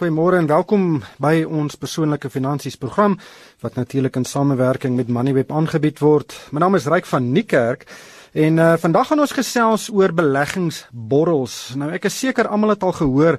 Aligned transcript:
Goeiemôre 0.00 0.38
en 0.40 0.46
welkom 0.48 0.84
by 1.20 1.42
ons 1.44 1.74
persoonlike 1.76 2.30
finansies 2.32 2.78
program 2.80 3.18
wat 3.60 3.74
natuurlik 3.76 4.14
in 4.16 4.24
samewerking 4.24 4.94
met 4.96 5.10
Moneyweb 5.12 5.50
aangebied 5.52 5.98
word. 6.00 6.32
My 6.56 6.62
naam 6.62 6.78
is 6.78 6.86
Ryk 6.88 7.04
van 7.04 7.26
Niekerk 7.34 7.84
en 8.32 8.56
uh, 8.56 8.70
vandag 8.80 9.10
gaan 9.10 9.20
ons 9.20 9.34
gesels 9.36 9.90
oor 9.92 10.14
beleggingsborrels. 10.16 11.56
Nou 11.76 11.90
ek 11.92 12.08
is 12.08 12.16
seker 12.16 12.48
almal 12.48 12.72
het 12.72 12.86
al 12.88 12.96
gehoor 12.96 13.36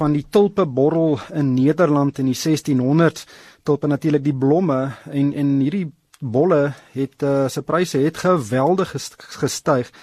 van 0.00 0.16
die 0.18 0.24
tulpeborrel 0.26 1.20
in 1.38 1.54
Nederland 1.54 2.18
in 2.18 2.32
die 2.32 2.40
1600s. 2.40 3.22
Tulpe 3.62 3.86
natuurlik 3.86 4.26
die 4.26 4.34
blomme 4.34 4.80
en 5.06 5.30
en 5.38 5.54
hierdie 5.62 5.86
bolle 6.18 6.72
het 6.96 7.22
uh, 7.22 7.46
se 7.46 7.62
pryse 7.62 8.02
het 8.02 8.18
geweldig 8.26 8.96
gestyg 9.38 9.94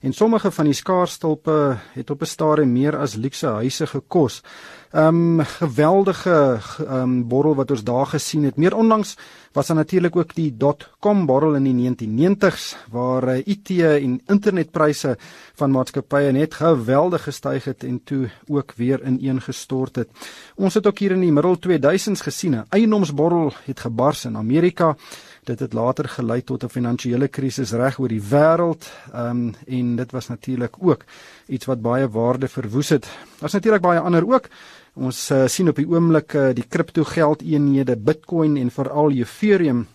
en 0.00 0.12
sommige 0.12 0.50
van 0.50 0.70
die 0.70 0.76
skaarsstulpe 0.78 1.78
het 1.92 2.10
op 2.10 2.22
'n 2.22 2.26
stadium 2.26 2.72
meer 2.72 2.96
as 2.96 3.14
luukse 3.14 3.46
huise 3.46 3.86
gekos. 3.86 4.42
Um 4.92 5.40
geweldige 5.44 6.60
um 6.88 7.28
borrel 7.28 7.54
wat 7.54 7.70
ons 7.70 7.84
daar 7.84 8.06
gesien 8.06 8.44
het. 8.44 8.56
Meer 8.56 8.76
onlangs 8.76 9.16
was 9.52 9.66
daar 9.66 9.76
natuurlik 9.76 10.16
ook 10.16 10.34
die 10.34 10.56
.com 11.00 11.26
borrel 11.26 11.54
in 11.54 11.64
die 11.64 12.08
1990s 12.08 12.76
waar 12.90 13.28
uh, 13.28 13.46
IT 13.46 13.70
en 13.70 14.20
internetpryse 14.26 15.16
van 15.54 15.70
maatskappye 15.70 16.32
net 16.32 16.54
geweldig 16.54 17.22
gestyg 17.22 17.64
het 17.64 17.84
en 17.84 18.00
toe 18.04 18.30
ook 18.46 18.72
weer 18.76 19.04
ineengestort 19.04 19.96
het. 19.96 20.08
Ons 20.54 20.74
het 20.74 20.86
ook 20.86 20.98
hier 20.98 21.12
in 21.12 21.20
die 21.20 21.32
middel 21.32 21.56
2000s 21.56 22.22
gesien 22.22 22.54
'n 22.54 22.66
eiendomsborrel 22.68 23.52
het 23.64 23.80
gebars 23.80 24.24
in 24.24 24.36
Amerika. 24.36 24.96
Dit 25.44 25.58
het 25.58 25.72
later 25.72 26.08
gelei 26.08 26.42
tot 26.44 26.64
'n 26.64 26.68
finansiële 26.68 27.28
krisis 27.28 27.72
reg 27.72 27.98
oor 27.98 28.08
die 28.08 28.22
wêreld. 28.22 28.90
Ehm 29.12 29.30
um, 29.30 29.54
en 29.66 29.96
dit 29.96 30.10
was 30.12 30.28
natuurlik 30.28 30.74
ook 30.78 31.04
iets 31.46 31.66
wat 31.66 31.82
baie 31.82 32.08
waarde 32.08 32.48
verwoes 32.48 32.88
het. 32.88 33.08
Daar's 33.38 33.52
natuurlik 33.52 33.82
baie 33.82 34.00
ander 34.00 34.28
ook. 34.28 34.48
Ons 34.98 35.30
uh, 35.30 35.46
sien 35.46 35.68
op 35.70 35.78
die 35.78 35.86
oomblik 35.86 36.34
uh, 36.34 36.50
die 36.56 36.66
kriptogeldeenhede 36.66 37.94
Bitcoin 37.96 38.56
en 38.58 38.70
veral 38.74 39.14
Ethereum 39.14 39.86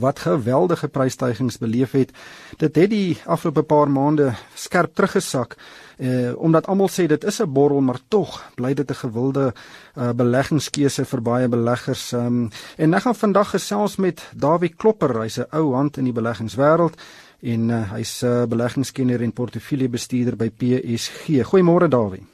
wat 0.00 0.22
geweldige 0.24 0.88
prysstygings 0.88 1.58
beleef 1.60 1.92
het. 1.92 2.14
Dit 2.56 2.78
het 2.80 2.90
die 2.90 3.18
afgelope 3.26 3.62
paar 3.62 3.90
maande 3.90 4.32
skerp 4.54 4.94
teruggesak 4.94 5.56
uh 6.02 6.32
omdat 6.40 6.66
almal 6.66 6.88
sê 6.88 7.04
dit 7.06 7.24
is 7.24 7.40
'n 7.40 7.52
borrel, 7.52 7.80
maar 7.80 8.00
tog 8.08 8.42
bly 8.56 8.74
dit 8.74 8.90
'n 8.90 8.94
gewilde 8.94 9.52
uh 9.96 10.12
beleggingskeuse 10.12 11.04
vir 11.04 11.22
baie 11.22 11.48
beleggers. 11.48 12.12
Um 12.12 12.50
en 12.76 12.94
ek 12.94 13.02
gaan 13.02 13.14
vandag 13.14 13.50
gesels 13.50 13.96
met 13.96 14.22
Dawie 14.34 14.74
Klopper, 14.76 15.20
hy's 15.20 15.38
'n 15.38 15.46
ou 15.52 15.74
hand 15.74 15.96
in 15.96 16.04
die 16.04 16.12
beleggingswêreld 16.12 16.96
en 17.42 17.70
uh, 17.70 17.92
hy's 17.92 18.22
'n 18.22 18.26
uh, 18.26 18.46
beleggingskenner 18.46 19.22
en 19.22 19.32
portefeuljebestuurder 19.32 20.36
by 20.36 20.50
PSG. 20.50 21.44
Goeiemôre 21.44 21.88
Dawie. 21.88 22.31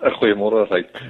'n 0.00 0.12
Goeiemôre 0.18 0.66
Ryk. 0.68 1.02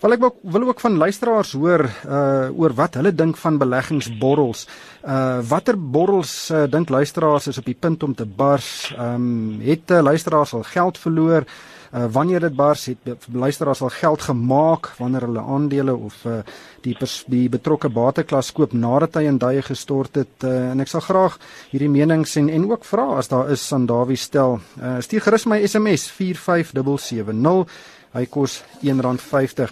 Wel 0.00 0.12
ek 0.16 0.22
wil 0.42 0.68
ook 0.68 0.80
van 0.80 0.96
luisteraars 0.96 1.52
hoor 1.52 1.82
uh 2.06 2.48
oor 2.56 2.72
wat 2.74 2.94
hulle 2.94 3.12
dink 3.14 3.36
van 3.36 3.58
beleggingsborrels. 3.58 4.66
Uh 5.04 5.40
watter 5.48 5.76
borrels 5.76 6.50
uh, 6.50 6.64
dink 6.70 6.88
luisteraars 6.88 7.50
is 7.50 7.58
op 7.58 7.66
die 7.66 7.76
punt 7.78 8.02
om 8.02 8.14
te 8.14 8.26
bars? 8.26 8.94
Ehm 8.96 9.14
um, 9.14 9.60
het 9.60 9.90
uh, 9.90 10.00
luisteraars 10.00 10.54
al 10.54 10.62
geld 10.62 10.98
verloor? 10.98 11.44
Uh 11.90 12.06
wanneer 12.12 12.40
dit 12.40 12.54
bars, 12.54 12.86
het 12.86 13.26
luisteraars 13.32 13.82
al 13.82 13.88
geld 13.90 14.22
gemaak 14.22 14.92
wanneer 14.96 15.26
hulle 15.26 15.42
aandele 15.42 15.94
of 15.94 16.24
uh 16.24 16.40
die 16.80 16.96
die 17.26 17.48
betrokke 17.48 17.88
bateklas 17.88 18.52
koop 18.52 18.72
nadat 18.72 19.18
hy 19.18 19.26
in 19.28 19.38
duie 19.38 19.62
gestort 19.62 20.14
het 20.14 20.44
uh, 20.44 20.70
en 20.70 20.80
ek 20.80 20.88
sal 20.88 21.02
graag 21.04 21.36
hierdie 21.74 21.90
menings 21.90 22.36
en 22.36 22.48
en 22.48 22.70
ook 22.70 22.84
vra 22.84 23.18
as 23.18 23.28
daar 23.28 23.50
is 23.50 23.72
aan 23.72 23.86
Dawie 23.86 24.16
stel. 24.16 24.60
Uh 24.80 25.00
stuur 25.00 25.20
gerus 25.20 25.44
my 25.44 25.66
SMS 25.66 26.08
45770 26.08 27.98
Hy 28.10 28.24
kos 28.26 28.62
R1.50. 28.82 29.70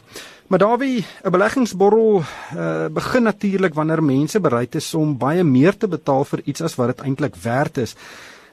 Maar 0.48 0.58
Dawie, 0.58 1.04
'n 1.24 1.30
beleggingsborrel 1.30 2.22
uh, 2.22 2.86
begin 2.86 3.22
natuurlik 3.22 3.74
wanneer 3.74 4.02
mense 4.02 4.40
bereid 4.40 4.74
is 4.74 4.94
om 4.94 5.18
baie 5.18 5.44
meer 5.44 5.76
te 5.76 5.88
betaal 5.88 6.24
vir 6.24 6.40
iets 6.44 6.60
as 6.60 6.74
wat 6.74 6.86
dit 6.86 7.00
eintlik 7.04 7.36
werd 7.36 7.78
is. 7.78 7.94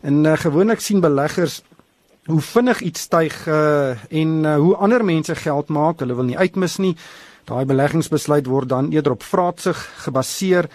En 0.02 0.26
uh, 0.26 0.34
gewoonlik 0.38 0.80
sien 0.80 1.00
beleggers 1.00 1.62
hoe 2.26 2.42
vinnig 2.42 2.82
iets 2.82 3.02
styg 3.02 3.48
uh, 3.48 3.90
en 4.10 4.44
uh, 4.44 4.56
hoe 4.58 4.76
ander 4.76 5.06
mense 5.06 5.36
geld 5.36 5.68
maak, 5.68 6.00
hulle 6.00 6.16
wil 6.16 6.26
nie 6.26 6.38
uitmis 6.38 6.78
nie. 6.78 6.96
Daai 7.46 7.66
beleggingsbesluit 7.66 8.46
word 8.46 8.70
dan 8.70 8.92
eerder 8.92 9.12
op 9.12 9.24
vraatsig 9.24 9.78
gebaseer 10.04 10.70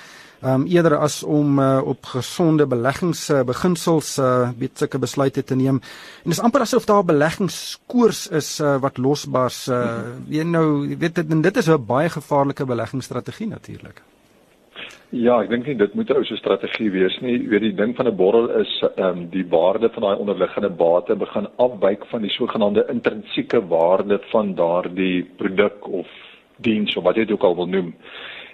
um, 0.44 0.66
eerder 0.66 0.96
as 0.96 1.22
om 1.22 1.58
uh, 1.58 1.80
op 1.84 2.04
gesonde 2.04 2.66
beleggingsbeginsels 2.66 4.18
uh, 4.18 4.24
uh, 4.24 4.50
weet 4.58 4.78
sulke 4.78 4.98
besluite 4.98 5.44
te 5.44 5.56
neem. 5.56 5.80
En 6.24 6.34
dis 6.34 6.40
amper 6.40 6.60
asof 6.60 6.84
daar 6.84 7.02
'n 7.02 7.06
beleggingskoers 7.06 8.28
is 8.28 8.60
uh, 8.60 8.76
wat 8.80 8.98
losbars. 8.98 9.68
Uh, 9.68 10.16
jy 10.28 10.42
nou 10.42 10.96
weet 10.98 11.14
dit 11.14 11.30
en 11.30 11.42
dit 11.42 11.56
is 11.56 11.68
'n 11.68 11.86
baie 11.86 12.08
gevaarlike 12.08 12.64
beleggingsstrategie 12.64 13.48
natuurlik. 13.48 14.02
Ja, 15.10 15.40
ek 15.42 15.50
dink 15.50 15.66
nie 15.66 15.74
dit 15.74 15.94
moet 15.94 16.10
'n 16.10 16.16
ou 16.16 16.24
se 16.24 16.36
strategie 16.36 16.90
wees 16.90 17.18
nie. 17.20 17.42
Jy 17.42 17.48
weet 17.48 17.60
die 17.60 17.74
ding 17.74 17.96
van 17.96 18.06
'n 18.06 18.16
borrel 18.16 18.48
is 18.60 18.82
ehm 18.96 19.06
um, 19.06 19.28
die 19.30 19.46
waarde 19.48 19.90
van 19.90 20.02
daai 20.02 20.18
onderliggende 20.18 20.70
bate 20.70 21.16
begin 21.16 21.48
afwyk 21.56 22.06
van 22.06 22.22
die 22.22 22.30
sogenaamde 22.30 22.86
intrinsieke 22.88 23.66
waarde 23.66 24.20
van 24.30 24.54
daardie 24.54 25.24
produk 25.36 25.88
of 25.88 26.06
diens 26.56 26.96
of 26.96 27.04
wat 27.04 27.16
jy 27.16 27.24
dit 27.24 27.32
ook 27.32 27.42
al 27.42 27.56
wil 27.56 27.66
noem 27.66 27.94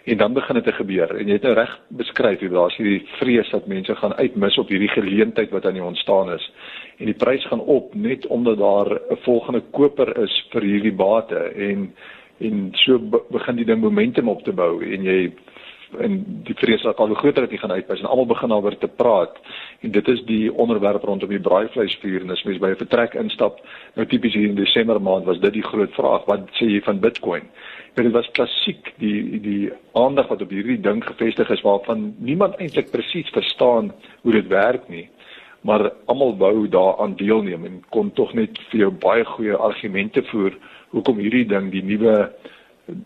en 0.06 0.16
dan 0.16 0.32
begin 0.32 0.54
dit 0.54 0.64
te 0.64 0.72
gebeur. 0.72 1.16
En 1.16 1.26
jy 1.26 1.34
het 1.34 1.42
nou 1.42 1.54
reg 1.58 1.72
beskryf 1.98 2.40
hoe 2.40 2.48
daar's 2.52 2.76
hierdie 2.78 3.08
vrees 3.18 3.48
dat 3.50 3.66
mense 3.66 3.94
gaan 3.98 4.14
uitmis 4.14 4.58
op 4.62 4.68
hierdie 4.70 4.92
geleentheid 4.92 5.50
wat 5.50 5.66
aan 5.66 5.74
die 5.74 5.82
ontstaan 5.82 6.30
is. 6.32 6.44
En 7.02 7.10
die 7.10 7.16
prys 7.18 7.46
gaan 7.50 7.60
op 7.60 7.94
net 7.94 8.26
omdat 8.26 8.58
daar 8.58 8.90
'n 8.92 9.18
volgende 9.24 9.62
koper 9.70 10.18
is 10.22 10.46
vir 10.50 10.62
hierdie 10.62 10.94
bate. 10.94 11.38
En 11.38 11.94
en 12.38 12.68
so 12.72 12.98
begin 13.30 13.56
die 13.56 13.64
ding 13.64 13.80
momentum 13.80 14.28
op 14.28 14.42
te 14.42 14.52
bou. 14.52 14.84
En 14.84 15.02
jy 15.02 15.32
en 15.98 16.42
die 16.44 16.54
vrees 16.54 16.82
dat 16.82 16.96
al 16.96 17.14
groter 17.14 17.42
dat 17.42 17.50
jy 17.50 17.58
gaan 17.58 17.72
uitpis 17.72 18.00
en 18.00 18.06
almal 18.06 18.26
begin 18.26 18.50
alweer 18.50 18.78
te 18.78 18.88
praat. 18.88 19.38
En 19.80 19.90
dit 19.90 20.08
is 20.08 20.24
die 20.24 20.54
onderwerp 20.54 21.02
rondom 21.02 21.28
die 21.28 21.40
braaivleisvuur. 21.40 22.20
En 22.20 22.30
as 22.30 22.42
mens 22.42 22.58
by 22.58 22.68
'n 22.68 22.76
vertrek 22.76 23.14
instap 23.14 23.60
nou 23.94 24.06
tipies 24.06 24.34
hier 24.34 24.48
in 24.48 24.54
Desember 24.54 25.02
maand 25.02 25.24
was 25.24 25.40
dit 25.40 25.52
die 25.52 25.62
groot 25.62 25.92
vraag 25.92 26.24
wat 26.26 26.40
sê 26.50 26.64
jy 26.66 26.80
van 26.80 27.00
Bitcoin 27.00 27.42
dit 28.04 28.12
was 28.12 28.30
klassiek 28.36 28.92
die 29.00 29.40
die 29.40 29.72
aandag 29.92 30.28
wat 30.28 30.42
op 30.42 30.50
hierdie 30.50 30.80
ding 30.80 31.04
gefestig 31.04 31.50
is 31.50 31.62
waarvan 31.64 32.14
niemand 32.18 32.56
eintlik 32.60 32.90
presies 32.90 33.28
verstaan 33.32 33.92
hoe 34.22 34.32
dit 34.32 34.48
werk 34.52 34.88
nie 34.88 35.08
maar 35.66 35.90
almal 36.06 36.36
wou 36.36 36.68
daaraan 36.68 37.16
deelneem 37.16 37.64
en 37.64 37.78
kon 37.90 38.12
tog 38.12 38.34
net 38.34 38.58
vir 38.70 38.80
jou 38.84 38.90
baie 38.90 39.24
goeie 39.24 39.56
argumente 39.68 40.22
voer 40.30 40.58
hoekom 40.94 41.18
hierdie 41.24 41.46
ding 41.48 41.70
die 41.72 41.82
nuwe 41.82 42.16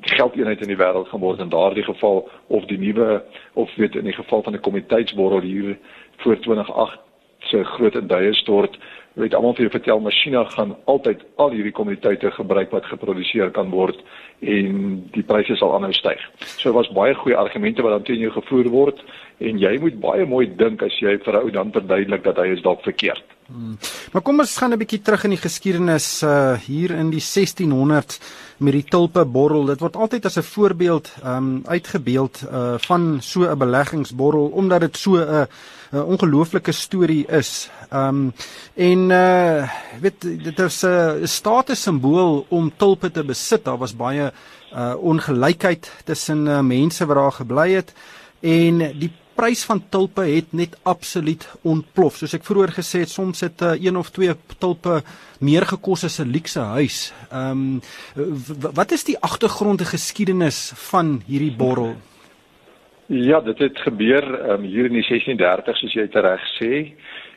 geldeenheid 0.01 0.61
in 0.61 0.73
die 0.75 0.81
wêreld 0.81 1.09
gaan 1.09 1.23
word 1.25 1.41
in 1.41 1.53
daardie 1.55 1.87
geval 1.87 2.27
of 2.47 2.67
die 2.69 2.79
nuwe 2.79 3.23
of 3.55 3.71
weet 3.77 3.97
in 3.97 4.11
die 4.11 4.17
geval 4.19 4.43
van 4.43 4.55
'n 4.55 4.67
komiteitsborrel 4.67 5.41
hier 5.41 5.79
voor 6.17 6.37
2008 6.41 6.99
se 7.39 7.65
groot 7.65 7.95
induie 7.95 8.35
stort 8.35 8.79
weet 9.21 9.35
almal 9.35 9.55
vir 9.55 9.67
jou 9.67 9.73
vertel 9.75 10.01
masjiene 10.05 10.45
gaan 10.55 10.77
altyd 10.91 11.25
al 11.37 11.51
hierdie 11.55 11.75
kommoditeite 11.77 12.31
gebruik 12.37 12.71
wat 12.75 12.89
geproduseer 12.91 13.51
kan 13.57 13.71
word 13.71 13.99
en 14.41 15.03
die 15.15 15.25
pryse 15.27 15.57
sal 15.57 15.75
aanhou 15.77 15.93
styg. 15.97 16.23
So 16.61 16.73
was 16.73 16.91
baie 16.97 17.15
goeie 17.15 17.37
argumente 17.37 17.83
wat 17.83 17.93
dan 17.97 18.07
teen 18.09 18.25
jou 18.25 18.33
gevoer 18.37 18.71
word 18.73 19.05
en 19.39 19.59
jy 19.59 19.77
moet 19.81 20.01
baie 20.01 20.27
mooi 20.27 20.47
dink 20.63 20.83
as 20.83 20.97
jy 21.01 21.19
vir 21.25 21.35
'n 21.35 21.43
ou 21.43 21.51
dan 21.51 21.73
verduidelik 21.73 22.25
dat 22.25 22.37
hy 22.37 22.49
is 22.53 22.63
dalk 22.63 22.83
verkeerd. 22.83 23.25
Hmm. 23.51 23.75
Maar 24.13 24.23
kom 24.23 24.39
ons 24.39 24.57
gaan 24.57 24.71
'n 24.73 24.79
bietjie 24.79 25.03
terug 25.03 25.25
in 25.25 25.35
die 25.35 25.43
geskiedenis 25.43 26.23
uh 26.23 26.55
hier 26.55 26.91
in 26.91 27.11
die 27.11 27.23
1600s 27.23 28.21
met 28.59 28.73
die 28.73 28.85
tulpe 28.85 29.25
borrel. 29.25 29.65
Dit 29.67 29.81
word 29.81 29.97
altyd 29.97 30.25
as 30.25 30.39
'n 30.39 30.43
voorbeeld 30.43 31.11
um 31.25 31.63
uitgebeeld 31.67 32.43
uh 32.47 32.75
van 32.79 33.19
so 33.21 33.43
'n 33.43 33.59
beleggingsborrel 33.59 34.47
omdat 34.55 34.81
dit 34.81 34.97
so 34.97 35.17
'n 35.19 35.49
ongelooflike 35.91 36.73
storie 36.73 37.27
is. 37.27 37.71
Um 37.93 38.33
en 38.75 39.11
uh 39.11 39.69
weet 40.01 40.21
dit 40.21 40.59
is 40.59 40.85
'n 40.85 41.27
status 41.27 41.83
simbool 41.83 42.47
om 42.49 42.73
tulpe 42.77 43.11
te 43.11 43.25
besit. 43.25 43.65
Daar 43.65 43.79
was 43.79 43.97
baie 43.97 44.33
uh 44.73 44.95
ongelykheid 44.99 45.91
tussen 46.05 46.47
uh, 46.47 46.61
mense 46.61 47.07
wat 47.07 47.17
daar 47.17 47.33
gebly 47.33 47.71
het 47.73 47.93
en 48.41 48.79
die 48.79 49.13
prys 49.41 49.63
van 49.65 49.81
tulpe 49.89 50.25
het 50.29 50.53
net 50.53 50.77
absoluut 50.85 51.47
ontplof. 51.65 52.19
Soos 52.21 52.37
ek 52.37 52.45
vroeër 52.45 52.75
gesê 52.77 53.05
het, 53.05 53.13
soms 53.13 53.41
het 53.47 53.63
uh, 53.65 53.73
een 53.81 53.97
of 53.97 54.11
twee 54.13 54.35
tulpe 54.61 55.01
meer 55.41 55.65
gekos 55.73 56.05
as 56.05 56.21
'n 56.21 56.29
luukse 56.29 56.61
huis. 56.77 56.99
Ehm 57.33 57.51
um, 57.51 57.81
wat 58.81 58.93
is 58.93 59.05
die 59.05 59.19
agtergrond 59.19 59.81
en 59.81 59.93
geskiedenis 59.97 60.73
van 60.91 61.23
hierdie 61.27 61.57
borrel? 61.57 61.95
Ja, 63.07 63.41
dit 63.41 63.59
het 63.59 63.79
gebeur 63.79 64.25
um, 64.53 64.63
hier 64.63 64.87
in 64.87 64.99
die 64.99 65.07
1630 65.09 65.77
soos 65.77 65.95
jy 65.95 66.09
reg 66.13 66.45
sê. 66.61 66.93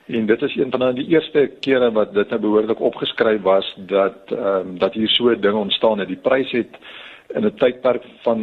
En 0.08 0.26
dit 0.26 0.42
is 0.42 0.56
een 0.56 0.72
van 0.72 0.96
die 0.96 1.08
eerste 1.08 1.52
kere 1.60 1.92
wat 1.92 2.14
dit 2.14 2.30
nou 2.30 2.40
behoorlik 2.42 2.80
opgeskryf 2.80 3.42
was 3.42 3.74
dat 3.78 4.32
ehm 4.32 4.68
um, 4.68 4.78
dat 4.78 4.94
hier 4.94 5.10
so 5.10 5.30
'n 5.30 5.42
ding 5.42 5.56
ontstaan 5.56 6.00
het. 6.00 6.08
Die 6.08 6.24
prys 6.28 6.52
het 6.52 6.76
in 7.34 7.46
'n 7.46 7.56
tydperk 7.56 8.04
van 8.22 8.40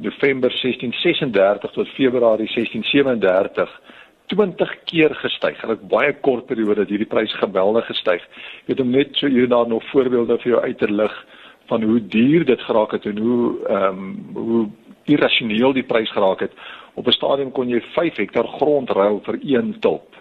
November 0.00 0.50
1636 0.50 1.70
tot 1.70 1.88
Februarie 1.88 2.48
1637 2.48 3.80
20 4.26 4.84
keer 4.84 5.14
gestyg. 5.14 5.62
In 5.62 5.70
'n 5.70 5.88
baie 5.88 6.12
kort 6.20 6.46
periode 6.46 6.80
het 6.80 6.88
hierdie 6.88 7.06
prys 7.06 7.34
geweldig 7.34 7.86
gestyg. 7.86 8.22
Ek 8.22 8.66
weet 8.66 8.80
om 8.80 8.90
net 8.90 9.16
so 9.16 9.26
hier 9.26 9.48
daar 9.48 9.68
nog 9.68 9.84
voorbeelde 9.90 10.38
vir 10.38 10.52
jou 10.52 10.62
uit 10.62 10.78
te 10.78 10.92
lig 10.92 11.24
van 11.66 11.82
hoe 11.82 12.06
duur 12.06 12.44
dit 12.44 12.60
geraak 12.60 12.92
het 12.92 13.04
en 13.04 13.18
hoe 13.18 13.66
ehm 13.66 13.98
um, 13.98 14.26
hoe 14.34 14.68
irrasioneel 15.04 15.72
die 15.72 15.82
prys 15.82 16.10
geraak 16.10 16.40
het. 16.40 16.52
Op 16.94 17.06
'n 17.06 17.12
stadium 17.12 17.52
kon 17.52 17.68
jy 17.68 17.80
5 17.80 18.16
hektar 18.16 18.46
grond 18.46 18.90
ruil 18.90 19.20
vir 19.24 19.38
een 19.42 19.76
tulp. 19.80 20.14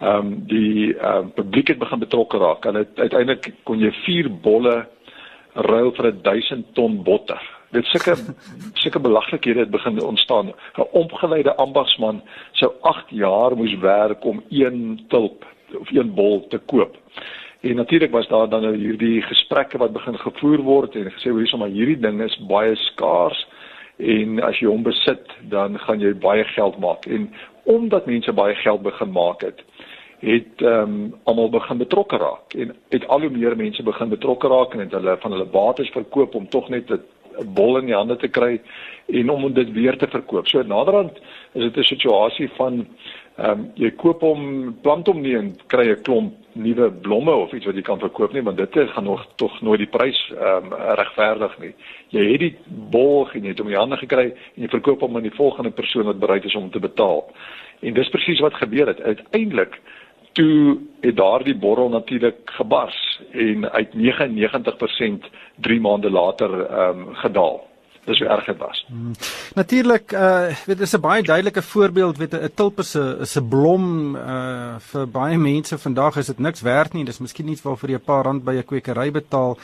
Ehm 0.00 0.26
um, 0.26 0.46
die 0.46 0.98
ehm 0.98 1.16
um, 1.16 1.32
publiek 1.32 1.68
het 1.68 1.78
begin 1.78 1.98
betrokke 1.98 2.38
raak. 2.38 2.64
Hulle 2.64 2.86
uiteindelik 2.94 3.52
kon 3.62 3.78
jy 3.78 3.92
4 3.92 4.30
bolle 4.40 4.86
ruil 5.56 5.92
vir 5.96 6.12
1000 6.22 6.74
ton 6.74 7.02
botter. 7.02 7.40
Dit 7.74 7.84
sulke 7.92 8.14
sulke 8.82 9.00
belaglikhede 9.00 9.64
het 9.64 9.70
begin 9.70 10.02
ontstaan. 10.02 10.52
'n 10.76 10.88
Opgeleide 10.92 11.56
ambagsman 11.56 12.22
sou 12.52 12.72
8 12.80 13.10
jaar 13.10 13.56
moes 13.56 13.74
werk 13.78 14.24
om 14.24 14.42
een 14.50 15.04
tulp 15.08 15.44
of 15.80 15.90
een 15.90 16.14
bol 16.14 16.46
te 16.48 16.58
koop. 16.58 16.96
En 17.60 17.76
natuurlik 17.76 18.10
was 18.10 18.28
daar 18.28 18.48
dan 18.48 18.62
nou 18.62 18.76
hierdie 18.76 19.22
gesprekke 19.22 19.78
wat 19.78 19.92
begin 19.92 20.18
gevoer 20.18 20.58
word 20.62 20.94
en 20.94 21.12
gesê 21.12 21.30
hoe 21.30 21.46
sommer 21.46 21.68
hierdie 21.68 21.98
ding 21.98 22.22
is 22.22 22.36
baie 22.48 22.76
skaars 22.76 23.46
en 23.96 24.40
as 24.44 24.58
jy 24.60 24.68
hom 24.68 24.82
besit 24.84 25.30
dan 25.48 25.78
gaan 25.78 26.00
jy 26.00 26.12
baie 26.20 26.44
geld 26.52 26.78
maak 26.78 27.06
en 27.06 27.30
omdat 27.64 28.06
mense 28.06 28.32
baie 28.32 28.54
geld 28.54 28.82
begin 28.82 29.12
maak 29.12 29.40
het 29.40 29.62
het 30.26 30.62
ehm 30.62 30.94
um, 30.94 31.14
almal 31.22 31.50
begin 31.50 31.78
betrokke 31.78 32.16
raak 32.16 32.54
en 32.54 32.74
het 32.88 33.06
al 33.06 33.20
hoe 33.20 33.30
meer 33.30 33.56
mense 33.56 33.82
begin 33.82 34.08
betrokke 34.08 34.48
raak 34.48 34.72
en 34.74 34.80
het 34.82 34.92
hulle 34.92 35.16
van 35.20 35.32
hulle 35.32 35.46
bates 35.46 35.90
verkoop 35.94 36.34
om 36.34 36.48
tog 36.48 36.68
net 36.68 36.90
'n 36.90 37.54
bol 37.54 37.78
in 37.78 37.86
die 37.86 37.94
hande 37.94 38.16
te 38.16 38.28
kry 38.28 38.60
en 39.06 39.30
om 39.30 39.52
dit 39.52 39.72
weer 39.72 39.96
te 39.98 40.06
verkoop. 40.06 40.48
So 40.48 40.62
naderhand 40.62 41.20
is 41.52 41.62
dit 41.62 41.76
'n 41.76 41.82
situasie 41.82 42.50
van 42.56 42.86
ehm 43.36 43.50
um, 43.50 43.70
jy 43.74 43.90
koop 43.90 44.20
hom, 44.20 44.74
plant 44.82 45.06
hom 45.06 45.20
nie 45.20 45.36
en 45.36 45.56
kry 45.66 45.90
'n 45.90 46.02
klomp 46.02 46.34
nuwe 46.52 46.90
blomme 46.90 47.34
of 47.34 47.52
iets 47.52 47.66
wat 47.66 47.74
jy 47.74 47.82
kan 47.82 47.98
verkoop 47.98 48.32
nie, 48.32 48.42
want 48.42 48.56
dit 48.56 48.90
gaan 48.90 49.04
nog 49.04 49.26
tog 49.34 49.60
nooit 49.60 49.78
die 49.78 49.98
prys 49.98 50.32
ehm 50.32 50.64
um, 50.64 50.72
regverdig 50.72 51.58
nie. 51.58 51.74
Jy 52.08 52.32
het 52.32 52.40
die 52.40 52.56
bol 52.90 53.28
en 53.32 53.42
jy 53.42 53.48
het 53.48 53.58
hom 53.58 53.68
in 53.68 53.74
die 53.74 53.80
hande 53.80 53.96
gekry 53.96 54.26
en 54.54 54.62
jy 54.62 54.68
verkoop 54.68 55.00
hom 55.00 55.16
aan 55.16 55.22
die 55.28 55.36
volgende 55.36 55.70
persoon 55.70 56.04
wat 56.04 56.18
bereid 56.18 56.44
is 56.44 56.54
om 56.54 56.70
te 56.70 56.80
betaal. 56.80 57.24
En 57.80 57.94
dis 57.94 58.08
presies 58.08 58.40
wat 58.40 58.54
gebeur 58.54 58.86
het. 58.86 59.00
Uiteindelik 59.00 59.80
toe 60.36 60.78
het 61.00 61.16
daardie 61.16 61.56
borrel 61.56 61.88
natuurlik 61.88 62.50
gebars 62.58 63.20
en 63.30 63.70
uit 63.70 63.94
99% 63.94 65.30
3 65.64 65.80
maande 65.80 66.10
later 66.10 66.60
ehm 66.66 67.00
um, 67.00 67.14
gedaal. 67.14 67.64
Dis 68.04 68.18
hoe 68.18 68.28
erg 68.28 68.44
dit 68.44 68.58
was. 68.58 68.84
Hmm. 68.88 69.14
Natuurlik, 69.54 70.12
uh 70.12 70.52
weet 70.66 70.78
dis 70.78 70.94
'n 70.96 71.00
baie 71.00 71.22
duidelike 71.22 71.62
voorbeeld, 71.62 72.16
weet 72.16 72.34
'n 72.34 72.54
tulp 72.54 72.78
is 72.78 72.94
'n 72.94 73.16
is 73.20 73.36
'n 73.36 73.48
blom 73.48 74.16
uh 74.16 74.76
vir 74.78 75.08
baie 75.08 75.38
mense 75.38 75.78
vandag 75.78 76.16
is 76.16 76.26
dit 76.26 76.38
niks 76.38 76.60
werd 76.60 76.92
nie. 76.92 77.04
Dis 77.04 77.18
miskien 77.18 77.48
iets 77.48 77.62
waarvoor 77.62 77.90
jy 77.90 77.96
'n 77.96 78.04
paar 78.04 78.24
rand 78.24 78.44
by 78.44 78.52
'n 78.52 78.64
kwekery 78.64 79.10
betaal. 79.10 79.58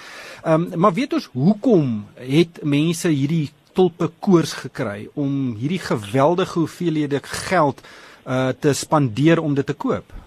Ehm 0.45 0.73
um, 0.73 0.81
maar 0.81 0.93
weet 0.93 1.13
ons 1.13 1.29
hoekom 1.33 2.07
het 2.17 2.63
mense 2.63 3.09
hierdie 3.09 3.51
tulpe 3.73 4.11
koers 4.19 4.53
gekry 4.53 5.09
om 5.15 5.55
hierdie 5.55 5.85
geweldige 5.91 6.59
hoeveelhede 6.59 7.21
geld 7.23 7.81
uh 8.27 8.49
te 8.49 8.73
spandeer 8.73 9.43
om 9.43 9.55
dit 9.55 9.67
te 9.67 9.75
koop? 9.75 10.22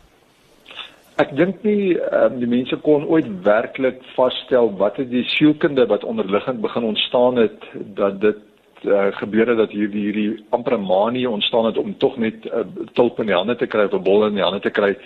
Ek 1.16 1.30
dink 1.32 1.62
nie 1.64 1.96
um, 1.96 2.42
die 2.42 2.50
mense 2.52 2.76
kon 2.84 3.06
ooit 3.08 3.28
werklik 3.46 4.02
vasstel 4.18 4.74
wat 4.82 4.98
het 5.00 5.08
die 5.14 5.24
sielkunde 5.32 5.86
wat 5.88 6.04
onderliggend 6.04 6.60
begin 6.64 6.84
ontstaan 6.84 7.40
het 7.40 7.70
dat 7.96 8.20
dit 8.22 8.42
uh, 8.84 9.08
gebeur 9.22 9.48
het 9.48 9.62
dat 9.62 9.72
hierdie 9.72 10.04
hierdie 10.10 10.44
amper 10.52 10.76
manie 10.80 11.24
ontstaan 11.30 11.70
het 11.70 11.80
om 11.80 11.96
tog 12.04 12.18
net 12.20 12.44
'n 12.44 12.52
uh, 12.52 12.88
tulp 13.00 13.20
in 13.24 13.32
die 13.32 13.36
hande 13.36 13.56
te 13.56 13.68
kry 13.68 13.86
of 13.88 13.96
'n 13.96 14.04
bol 14.04 14.26
in 14.28 14.36
die 14.36 14.44
hande 14.44 14.60
te 14.60 14.76
kry. 14.76 14.98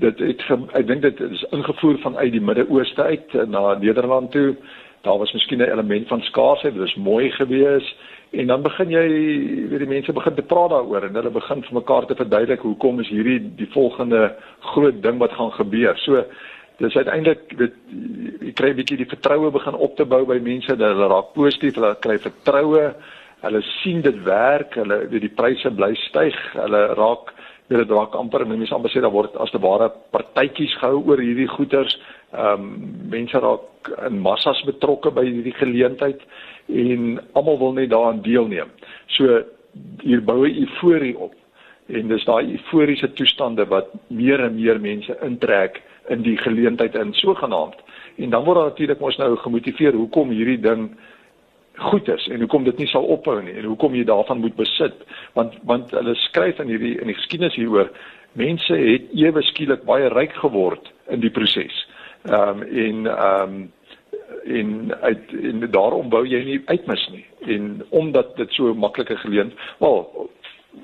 Dit 0.00 0.18
het 0.18 0.42
ek 0.72 0.86
dink 0.86 1.02
dit 1.02 1.20
is 1.20 1.44
ingevoer 1.52 1.98
vanuit 1.98 2.32
die 2.32 2.40
Midde-Ooste 2.40 3.02
uit 3.02 3.32
na 3.48 3.74
Nederland 3.74 4.32
toe. 4.32 4.56
Daar 5.02 5.18
was 5.18 5.32
miskien 5.32 5.58
'n 5.58 5.70
element 5.70 6.08
van 6.08 6.20
skaarsheid, 6.20 6.72
dit 6.72 6.82
was 6.82 6.94
mooi 6.94 7.30
geweest 7.30 7.96
En 8.30 8.46
dan 8.46 8.62
begin 8.62 8.90
jy 8.92 9.04
weet 9.70 9.80
die 9.80 9.88
mense 9.88 10.12
begin 10.12 10.34
te 10.36 10.44
praat 10.44 10.70
daaroor 10.74 11.06
en 11.06 11.14
hulle 11.16 11.30
begin 11.32 11.62
vir 11.64 11.78
mekaar 11.78 12.06
te 12.06 12.16
verduidelik 12.18 12.60
hoekom 12.60 13.00
is 13.00 13.08
hierdie 13.08 13.38
die 13.56 13.68
volgende 13.72 14.34
groot 14.74 15.02
ding 15.02 15.16
wat 15.22 15.32
gaan 15.32 15.54
gebeur. 15.56 15.96
So 16.04 16.24
dis 16.78 16.96
uiteindelik 16.96 17.54
weet 17.56 17.78
jy 18.44 18.52
kry 18.52 18.70
'n 18.70 18.76
bietjie 18.76 19.00
die 19.00 19.08
vertroue 19.08 19.50
begin 19.50 19.74
op 19.74 19.96
te 19.96 20.04
bou 20.04 20.26
by 20.26 20.38
mense 20.38 20.76
dat 20.76 20.92
hulle 20.92 21.08
raak 21.08 21.32
positief, 21.32 21.74
hulle 21.74 21.94
kry 22.00 22.18
vertroue, 22.18 22.94
hulle 23.40 23.62
sien 23.80 24.00
dit 24.02 24.22
werk, 24.24 24.74
hulle 24.74 25.08
weet 25.08 25.24
die 25.24 25.36
pryse 25.40 25.70
bly 25.70 25.94
styg, 25.94 26.36
hulle 26.52 26.86
raak 26.94 27.32
weet 27.68 27.80
dit 27.86 27.96
raak 27.96 28.14
amper 28.14 28.46
mense 28.46 28.74
amper 28.74 28.90
sê 28.90 29.00
daar 29.00 29.12
word 29.12 29.36
as 29.36 29.50
te 29.50 29.58
ware 29.58 29.90
partytjies 30.12 30.76
gehou 30.80 31.02
oor 31.08 31.18
hierdie 31.18 31.48
goeders. 31.48 31.98
Ehm 32.32 32.60
um, 32.60 33.08
mense 33.08 33.40
raak 33.40 33.88
in 34.06 34.20
massas 34.20 34.62
betrokke 34.66 35.10
by 35.10 35.24
hierdie 35.24 35.56
geleentheid 35.56 36.20
en 36.68 37.20
almal 37.32 37.58
wil 37.58 37.72
net 37.72 37.90
daaraan 37.90 38.22
deelneem. 38.22 38.70
So 39.06 39.42
hier 40.02 40.22
bou 40.24 40.46
'n 40.46 40.56
euforie 40.62 41.18
op 41.18 41.34
en 41.86 42.08
dis 42.08 42.24
daai 42.24 42.52
euforiese 42.52 43.12
toestande 43.12 43.66
wat 43.66 43.88
meer 44.06 44.40
en 44.40 44.54
meer 44.54 44.80
mense 44.80 45.18
intrek 45.22 45.82
in 46.08 46.22
die 46.22 46.36
geleentheid 46.36 46.94
in 46.94 47.12
sogenaamd. 47.12 47.76
En 48.16 48.30
dan 48.30 48.44
word 48.44 48.56
daar 48.56 48.68
natuurlik 48.68 49.00
mos 49.00 49.16
nou 49.16 49.36
gemotiveer 49.36 49.92
hoekom 49.92 50.30
hierdie 50.30 50.60
ding 50.60 50.90
goed 51.78 52.08
is 52.08 52.28
en 52.28 52.40
hoekom 52.40 52.64
dit 52.64 52.78
nie 52.78 52.86
sal 52.86 53.04
ophou 53.04 53.42
nie 53.42 53.54
en 53.54 53.64
hoekom 53.64 53.94
jy 53.94 54.04
daarvan 54.04 54.40
moet 54.42 54.56
besit 54.56 54.94
want 55.38 55.54
want 55.62 55.90
hulle 55.94 56.14
skryf 56.14 56.58
in 56.58 56.72
hierdie 56.72 56.96
in 56.98 57.06
die 57.06 57.14
geskiedenis 57.14 57.54
hieroor 57.54 57.90
mense 58.32 58.74
het 58.74 59.12
ewe 59.14 59.42
skielik 59.42 59.84
baie 59.86 60.08
ryk 60.12 60.34
geword 60.42 60.90
in 61.08 61.22
die 61.22 61.30
proses. 61.30 61.86
Ehm 62.26 62.62
um, 62.62 62.62
en 62.62 63.06
ehm 63.06 63.42
um, 63.42 63.66
en 64.44 64.94
uit 65.00 65.32
en 65.42 65.70
daarom 65.70 66.10
wou 66.10 66.24
jy 66.26 66.42
nie 66.44 66.60
uitmis 66.66 67.08
nie 67.12 67.24
en 67.54 67.84
omdat 67.90 68.36
dit 68.36 68.52
so 68.56 68.74
maklike 68.74 69.16
geleent 69.24 69.52
wel 69.78 70.30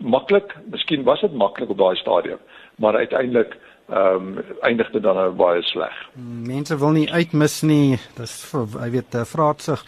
maklik 0.00 0.56
miskien 0.71 1.05
was 1.05 1.21
dit 1.21 1.35
maklik 1.35 1.71
op 1.71 1.79
daai 1.79 1.97
stadium 1.97 2.43
maar 2.76 2.97
uiteindelik 2.97 3.56
ehm 3.88 4.15
um, 4.15 4.37
eindig 4.61 4.91
dit 4.91 5.03
dan 5.03 5.15
nou 5.15 5.32
baie 5.37 5.62
sleg. 5.62 5.93
Mense 6.47 6.76
wil 6.79 6.94
nie 6.97 7.11
uitmis 7.12 7.61
nie. 7.62 7.99
Dis 8.17 8.32
jy 8.55 8.88
weet 8.91 9.15
eh, 9.15 9.26
vraatsig. 9.29 9.82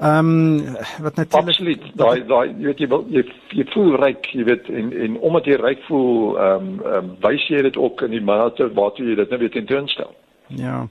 Ehm 0.00 0.30
um, 0.32 0.74
wat 1.02 1.14
natuurlik 1.14 1.48
Absoluut. 1.48 1.84
Daai 1.94 2.26
daai 2.26 2.48
jy 2.48 2.66
weet 2.66 2.82
jy 2.82 2.88
wil 2.90 3.06
jy, 3.08 3.22
jy 3.54 3.66
voel 3.70 3.94
ryk, 4.02 4.26
jy 4.34 4.44
weet 4.50 4.66
en 4.68 4.90
en 4.92 5.18
omdat 5.20 5.46
jy 5.46 5.60
ryk 5.62 5.86
voel 5.86 6.34
ehm 6.34 6.66
um, 6.66 6.82
um, 6.94 7.12
wys 7.22 7.46
jy 7.48 7.62
dit 7.68 7.78
ook 7.78 8.02
in 8.02 8.16
die 8.18 8.24
mate 8.32 8.66
waartoe 8.74 9.06
jy 9.12 9.14
dit 9.22 9.30
nou 9.30 9.40
weet 9.44 9.54
tentoonstel. 9.60 10.10
Ja. 10.54 10.84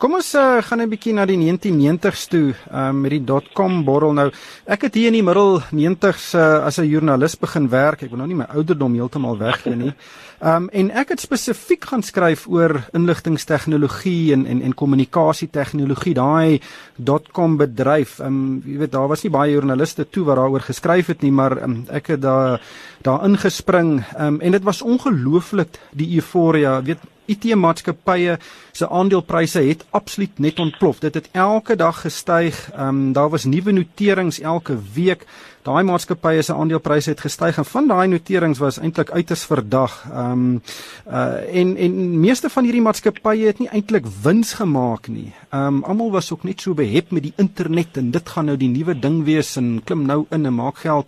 Kom 0.00 0.14
ons 0.16 0.30
uh, 0.34 0.62
gaan 0.64 0.80
'n 0.80 0.88
bietjie 0.88 1.12
na 1.12 1.26
die 1.28 1.36
1990s 1.36 2.28
toe 2.32 2.54
um, 2.72 3.00
met 3.00 3.10
die 3.10 3.24
dotcom 3.24 3.84
borrel 3.84 4.12
nou. 4.12 4.30
Ek 4.64 4.88
het 4.88 4.94
hier 4.94 5.12
in 5.12 5.18
die 5.18 5.22
middel 5.22 5.60
90s 5.60 6.32
uh, 6.34 6.64
as 6.64 6.78
'n 6.78 6.88
joernalis 6.88 7.36
begin 7.36 7.68
werk. 7.68 8.02
Ek 8.02 8.10
wil 8.10 8.18
nou 8.18 8.28
nie 8.28 8.40
my 8.40 8.48
ouderdom 8.56 8.94
heeltemal 8.94 9.36
weggee 9.36 9.76
nie. 9.76 9.92
Um 10.40 10.68
en 10.80 10.90
ek 10.90 11.12
het 11.12 11.20
spesifiek 11.20 11.84
gaan 11.84 12.02
skryf 12.02 12.48
oor 12.48 12.88
inligtingstegnologie 12.92 14.32
en 14.32 14.46
en 14.46 14.62
en 14.62 14.74
kommunikasietegnologie, 14.74 16.14
daai 16.14 16.60
dotcom 16.96 17.56
bedryf. 17.56 18.18
Um 18.20 18.62
jy 18.64 18.78
weet 18.78 18.92
daar 18.92 19.08
was 19.08 19.22
nie 19.22 19.30
baie 19.30 19.52
joernaliste 19.52 20.08
toe 20.08 20.24
wat 20.24 20.36
daaroor 20.36 20.64
geskryf 20.64 21.06
het 21.06 21.22
nie, 21.22 21.32
maar 21.32 21.62
um, 21.62 21.84
ek 21.90 22.06
het 22.06 22.22
daar 22.22 22.60
daar 23.02 23.24
ingespring 23.24 24.04
um, 24.18 24.40
en 24.40 24.52
dit 24.52 24.62
was 24.62 24.82
ongelooflik 24.82 25.78
die 25.92 26.14
euforia. 26.16 26.82
Weet 26.82 26.98
IT-maatskappye 27.26 28.38
se 28.72 28.88
aandelepryse 28.88 29.60
het 29.62 29.84
absoluut 29.90 30.38
net 30.38 30.58
ontplof. 30.58 30.98
Dit 30.98 31.14
het 31.14 31.28
elke 31.32 31.76
dag 31.76 32.00
gestyg. 32.00 32.70
Ehm 32.72 32.88
um, 32.88 33.12
daar 33.12 33.30
was 33.30 33.44
nuwe 33.44 33.72
noterings 33.72 34.40
elke 34.40 34.78
week. 34.94 35.26
Daai 35.62 35.82
maatskappye 35.86 36.42
se 36.42 36.54
aandelepryse 36.54 37.10
het 37.10 37.20
gestyg 37.20 37.58
en 37.58 37.64
van 37.64 37.88
daai 37.88 38.08
noterings 38.08 38.58
was 38.58 38.78
eintlik 38.78 39.10
uiters 39.10 39.44
verdag. 39.44 40.04
Ehm 40.10 40.32
um, 40.32 40.62
uh 41.06 41.60
en 41.60 41.76
en 41.76 42.20
meeste 42.20 42.50
van 42.50 42.64
hierdie 42.64 42.82
maatskappye 42.82 43.46
het 43.46 43.58
nie 43.58 43.68
eintlik 43.68 44.06
wins 44.22 44.54
gemaak 44.58 45.08
nie. 45.08 45.32
Ehm 45.50 45.66
um, 45.66 45.84
almal 45.84 46.10
was 46.10 46.32
ook 46.32 46.42
net 46.42 46.60
so 46.60 46.74
behep 46.74 47.10
met 47.10 47.22
die 47.22 47.34
internet 47.36 47.96
en 47.96 48.10
dit 48.10 48.28
gaan 48.28 48.44
nou 48.44 48.56
die 48.56 48.72
nuwe 48.72 48.98
ding 48.98 49.24
wees 49.24 49.56
en 49.56 49.80
klim 49.84 50.06
nou 50.06 50.26
in 50.30 50.46
en 50.46 50.54
maak 50.54 50.82
geld. 50.82 51.06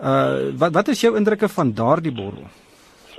Uh 0.00 0.50
wat 0.58 0.72
wat 0.72 0.88
is 0.88 1.00
jou 1.00 1.16
indrukke 1.16 1.48
van 1.48 1.72
daardie 1.72 2.12
borrel? 2.12 2.50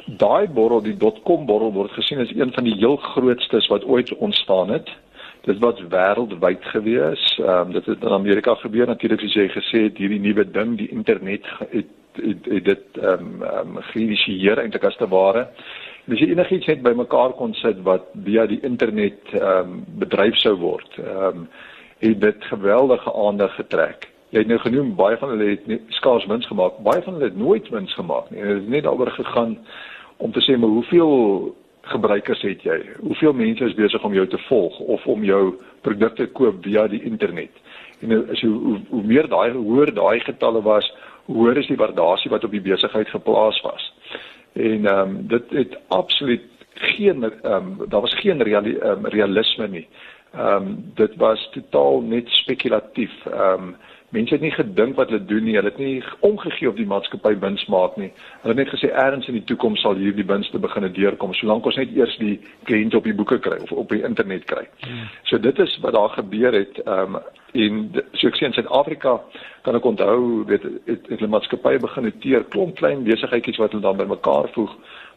Daai 0.05 0.47
borrel, 0.47 0.81
die 0.81 0.97
dotcom 0.97 1.45
borrel 1.45 1.73
word 1.73 1.91
gesien 1.91 2.19
as 2.19 2.31
een 2.35 2.53
van 2.53 2.63
die 2.63 2.75
heel 2.75 2.95
grootstes 2.95 3.67
wat 3.67 3.85
ooit 3.85 4.13
ontstaan 4.15 4.69
het. 4.69 4.89
Dit 5.43 5.59
was 5.59 5.81
wêreldwyd 5.91 6.63
gewees. 6.75 7.23
Ehm 7.39 7.67
um, 7.67 7.73
dit 7.73 7.85
het 7.85 8.03
in 8.03 8.15
Amerika 8.15 8.55
gebeur 8.55 8.87
natuurlik 8.87 9.19
soos 9.19 9.33
jy 9.33 9.49
gesê 9.51 9.83
het, 9.87 9.97
hierdie 9.97 10.19
nuwe 10.19 10.45
ding, 10.51 10.77
die 10.77 10.89
internet 10.89 11.47
het 11.69 11.91
het, 12.13 12.45
het 12.45 12.65
dit 12.65 13.01
ehm 13.01 13.41
um, 13.41 13.41
um, 13.41 13.81
geïnisieer 13.81 14.59
eintlik 14.61 14.83
as 14.83 14.97
te 14.97 15.07
ware. 15.07 15.47
Dis 16.05 16.21
enigiets 16.21 16.67
net 16.67 16.81
bymekaar 16.83 17.33
kon 17.39 17.53
sit 17.53 17.79
wat 17.83 18.09
via 18.23 18.45
die 18.45 18.59
internet 18.61 19.19
ehm 19.33 19.59
um, 19.59 19.83
bedryf 19.99 20.35
sou 20.35 20.55
word. 20.59 20.97
Ehm 20.97 21.27
um, 21.27 21.47
het 22.03 22.21
dit 22.21 22.43
geweldige 22.43 23.13
aandag 23.13 23.55
getrek. 23.55 24.12
Jy 24.33 24.41
het 24.41 24.49
nou 24.49 24.57
genoem 24.63 24.95
baie 24.97 25.17
van 25.21 25.29
hulle 25.29 25.51
het 25.51 25.81
skaars 25.93 26.23
wins 26.25 26.47
gemaak. 26.49 26.79
Baie 26.85 27.01
van 27.05 27.13
hulle 27.13 27.29
het 27.29 27.37
nooit 27.37 27.67
wins 27.69 27.93
gemaak 27.93 28.31
nie. 28.31 28.41
Dit 28.41 28.63
het 28.63 28.69
net 28.69 28.87
daaroor 28.87 29.11
gegaan 29.13 29.59
om 30.17 30.31
te 30.33 30.41
sê 30.41 30.57
maar 30.57 30.73
hoeveel 30.73 31.11
gebruikers 31.93 32.41
het 32.41 32.63
jy? 32.65 32.79
Hoeveel 33.03 33.33
mense 33.37 33.65
is 33.65 33.77
besig 33.77 34.03
om 34.03 34.13
jou 34.13 34.25
te 34.27 34.41
volg 34.47 34.79
of 34.79 35.05
om 35.05 35.23
jou 35.23 35.43
produkte 35.85 36.25
koop 36.25 36.63
via 36.65 36.87
die 36.89 37.03
internet? 37.03 37.61
En 38.01 38.15
as 38.31 38.41
jy 38.41 38.49
hoe, 38.49 38.79
hoe 38.89 39.03
meer 39.05 39.29
daai 39.29 39.53
hoër 39.53 39.93
daai 39.93 40.19
getalle 40.25 40.65
was, 40.65 40.89
hoe 41.29 41.37
hoër 41.37 41.61
is 41.61 41.69
die 41.69 41.77
waardasie 41.77 42.33
wat 42.33 42.43
op 42.43 42.57
die 42.57 42.65
besigheid 42.71 43.13
geplaas 43.13 43.61
was. 43.61 43.93
En 44.53 44.85
ehm 44.85 44.99
um, 44.99 45.15
dit 45.27 45.57
het 45.61 45.77
absoluut 45.87 46.49
geen 46.89 47.23
ehm 47.23 47.53
um, 47.53 47.89
daar 47.89 48.01
was 48.01 48.19
geen 48.25 48.41
reali, 48.41 48.79
um, 48.81 49.05
realisme 49.05 49.67
nie. 49.67 49.87
Ehm 50.33 50.55
um, 50.55 50.77
dit 50.95 51.15
was 51.15 51.49
totaal 51.51 52.01
net 52.01 52.29
spekulatief. 52.41 53.25
Ehm 53.25 53.67
um, 53.69 53.75
mense 54.13 54.35
het 54.35 54.43
nie 54.45 54.53
gedink 54.53 54.95
wat 54.95 55.09
hulle 55.09 55.25
doen 55.25 55.43
nie. 55.43 55.55
Hulle 55.57 55.71
het 55.71 55.81
nie 55.81 56.03
omgegee 56.25 56.69
op 56.69 56.77
die 56.77 56.87
maatskappy 56.89 57.33
wins 57.41 57.65
maak 57.71 57.97
nie. 57.97 58.11
Hulle 58.43 58.53
het 58.53 58.61
net 58.61 58.73
gesê 58.73 58.91
eers 58.91 59.29
in 59.29 59.39
die 59.39 59.45
toekoms 59.49 59.81
sal 59.81 59.97
hierdie 59.99 60.25
winste 60.29 60.61
begine 60.61 60.91
deurkom 60.93 61.33
solank 61.37 61.65
ons 61.69 61.79
net 61.81 61.93
eers 61.97 62.15
die 62.21 62.35
kliënte 62.69 62.99
op 62.99 63.09
die 63.09 63.15
boeke 63.17 63.39
kry 63.43 63.57
of 63.63 63.71
op 63.71 63.89
die 63.93 64.03
internet 64.05 64.45
kry. 64.49 64.65
Hmm. 64.85 65.07
So 65.29 65.41
dit 65.41 65.59
is 65.59 65.77
wat 65.85 65.97
daar 65.97 66.13
gebeur 66.19 66.59
het. 66.61 66.83
Ehm 66.85 67.17
um, 67.17 67.23
in 67.53 67.91
so 68.17 68.27
ek 68.27 68.37
sê 68.39 68.47
in 68.47 68.55
Suid-Afrika 68.55 69.19
kan 69.65 69.75
ek 69.77 69.85
onthou 69.85 70.43
weet 70.49 70.63
het, 70.65 70.79
het 70.89 71.11
hulle 71.13 71.29
maatskappye 71.35 71.81
begin 71.83 72.07
noteer 72.09 72.45
klomp 72.55 72.79
klein 72.79 73.03
besigheidjies 73.05 73.59
wat 73.61 73.75
hulle 73.75 73.85
dan 73.85 73.99
bymekaar 73.99 74.49
voeg. 74.55 74.73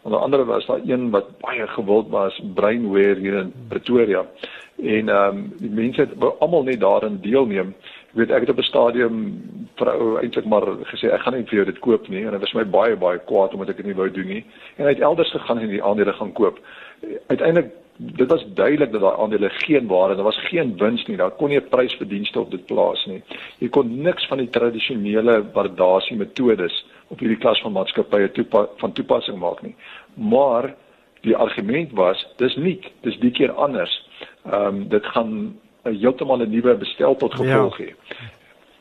Onder 0.07 0.21
andere 0.21 0.45
was 0.45 0.67
daar 0.67 0.85
een 0.85 1.11
wat 1.11 1.33
baie 1.41 1.67
gewild 1.67 2.09
was, 2.12 2.37
Brainware 2.55 3.17
hier 3.19 3.41
in 3.41 3.53
Pretoria. 3.69 4.26
En 4.76 5.09
ehm 5.09 5.37
um, 5.37 5.53
die 5.59 5.71
mense 5.71 6.00
het 6.00 6.12
almal 6.38 6.62
net 6.62 6.81
daarin 6.81 7.19
deelneem 7.25 7.75
weet 8.17 8.31
ek 8.31 8.47
het 8.47 8.51
op 8.51 8.59
'n 8.59 8.71
stadium 8.71 9.17
vrou 9.77 10.19
eintlik 10.21 10.45
maar 10.45 10.67
gesê 10.93 11.13
ek 11.13 11.21
gaan 11.21 11.35
nie 11.35 11.49
vir 11.49 11.59
jou 11.59 11.65
dit 11.65 11.79
koop 11.79 12.09
nie 12.09 12.25
en 12.25 12.31
dit 12.31 12.41
was 12.41 12.55
my 12.55 12.65
baie 12.65 12.97
baie 12.97 13.19
kwaad 13.19 13.55
omdat 13.55 13.69
ek 13.69 13.77
dit 13.77 13.87
nie 13.87 14.01
wou 14.01 14.11
doen 14.11 14.27
nie 14.27 14.45
en 14.77 14.85
hy 14.85 14.93
het 14.93 15.01
elders 15.01 15.31
gegaan 15.31 15.59
en 15.59 15.69
die 15.69 15.83
aandele 15.83 16.13
gaan 16.13 16.33
koop. 16.33 16.59
Uiteindelik 17.27 17.71
dit 17.99 18.31
was 18.31 18.45
duidelik 18.55 18.93
dat 18.93 19.01
daai 19.01 19.17
aandele 19.17 19.49
geen 19.49 19.87
waarde, 19.87 20.15
daar 20.15 20.25
was 20.25 20.49
geen 20.49 20.77
wins 20.77 21.07
nie. 21.07 21.17
Daar 21.17 21.31
kon 21.31 21.49
nie 21.49 21.59
'n 21.59 21.69
prysverdienste 21.69 22.41
op 22.41 22.51
dit 22.51 22.67
plaas 22.67 23.07
nie. 23.07 23.23
Jy 23.59 23.69
kon 23.69 24.03
niks 24.03 24.27
van 24.27 24.39
die 24.39 24.51
tradisionele 24.51 25.45
waardasie 25.53 26.17
metodes 26.17 26.87
op 27.09 27.19
hierdie 27.19 27.39
klas 27.39 27.61
van 27.61 27.73
maatskappye 27.73 28.31
toepa 28.33 28.67
van 28.77 28.93
toepassing 28.93 29.39
maak 29.39 29.63
nie. 29.63 29.75
Maar 30.15 30.75
die 31.21 31.37
argument 31.37 31.93
was 31.93 32.27
dis 32.37 32.57
nie, 32.57 32.81
dis 33.01 33.19
die 33.19 33.31
keer 33.31 33.53
anders. 33.53 34.09
Ehm 34.45 34.67
um, 34.67 34.89
dit 34.89 35.07
gaan 35.07 35.61
heeltemal 35.93 36.43
'n 36.43 36.50
nuwe 36.50 36.76
bestel 36.76 37.16
tot 37.16 37.35
gevolg 37.35 37.78
ja. 37.78 37.85
hê. 37.85 37.95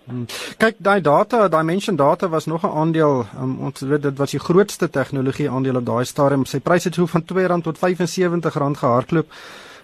Hmm. 0.05 0.25
Kyk, 0.57 0.75
daai 0.77 1.01
data, 1.01 1.47
daai 1.49 1.63
mention 1.63 1.95
data 1.95 2.29
was 2.29 2.45
nog 2.45 2.63
'n 2.63 2.77
aandeel. 2.77 3.25
Um, 3.41 3.57
ons 3.59 3.81
weet 3.81 4.01
dit 4.01 4.17
was 4.17 4.31
die 4.31 4.39
grootste 4.39 4.89
tegnologie 4.89 5.49
aandeel 5.49 5.75
op 5.75 5.85
daai 5.85 6.05
stadium. 6.05 6.45
Sy 6.45 6.59
pryse 6.59 6.87
het 6.87 6.95
so 6.95 7.05
van 7.05 7.21
R2 7.21 7.61
tot 7.61 7.77
R75 7.77 8.77
gehardloop 8.77 9.27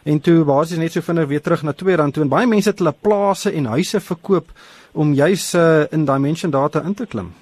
en 0.03 0.21
toe 0.21 0.43
basies 0.43 0.77
net 0.77 0.91
so 0.91 1.01
vinnig 1.01 1.27
weer 1.27 1.41
terug 1.41 1.63
na 1.63 1.73
R2 1.73 2.11
toe 2.11 2.23
en 2.23 2.29
baie 2.29 2.47
mense 2.47 2.69
het 2.69 2.79
hulle 2.79 2.93
plase 3.01 3.51
en 3.51 3.65
huise 3.65 3.99
verkoop 3.99 4.49
om 4.93 5.13
juis 5.13 5.53
uh, 5.53 5.83
in 5.91 6.05
daai 6.05 6.19
mention 6.19 6.51
data 6.51 6.81
in 6.81 6.93
te 6.93 7.05
klim. 7.05 7.33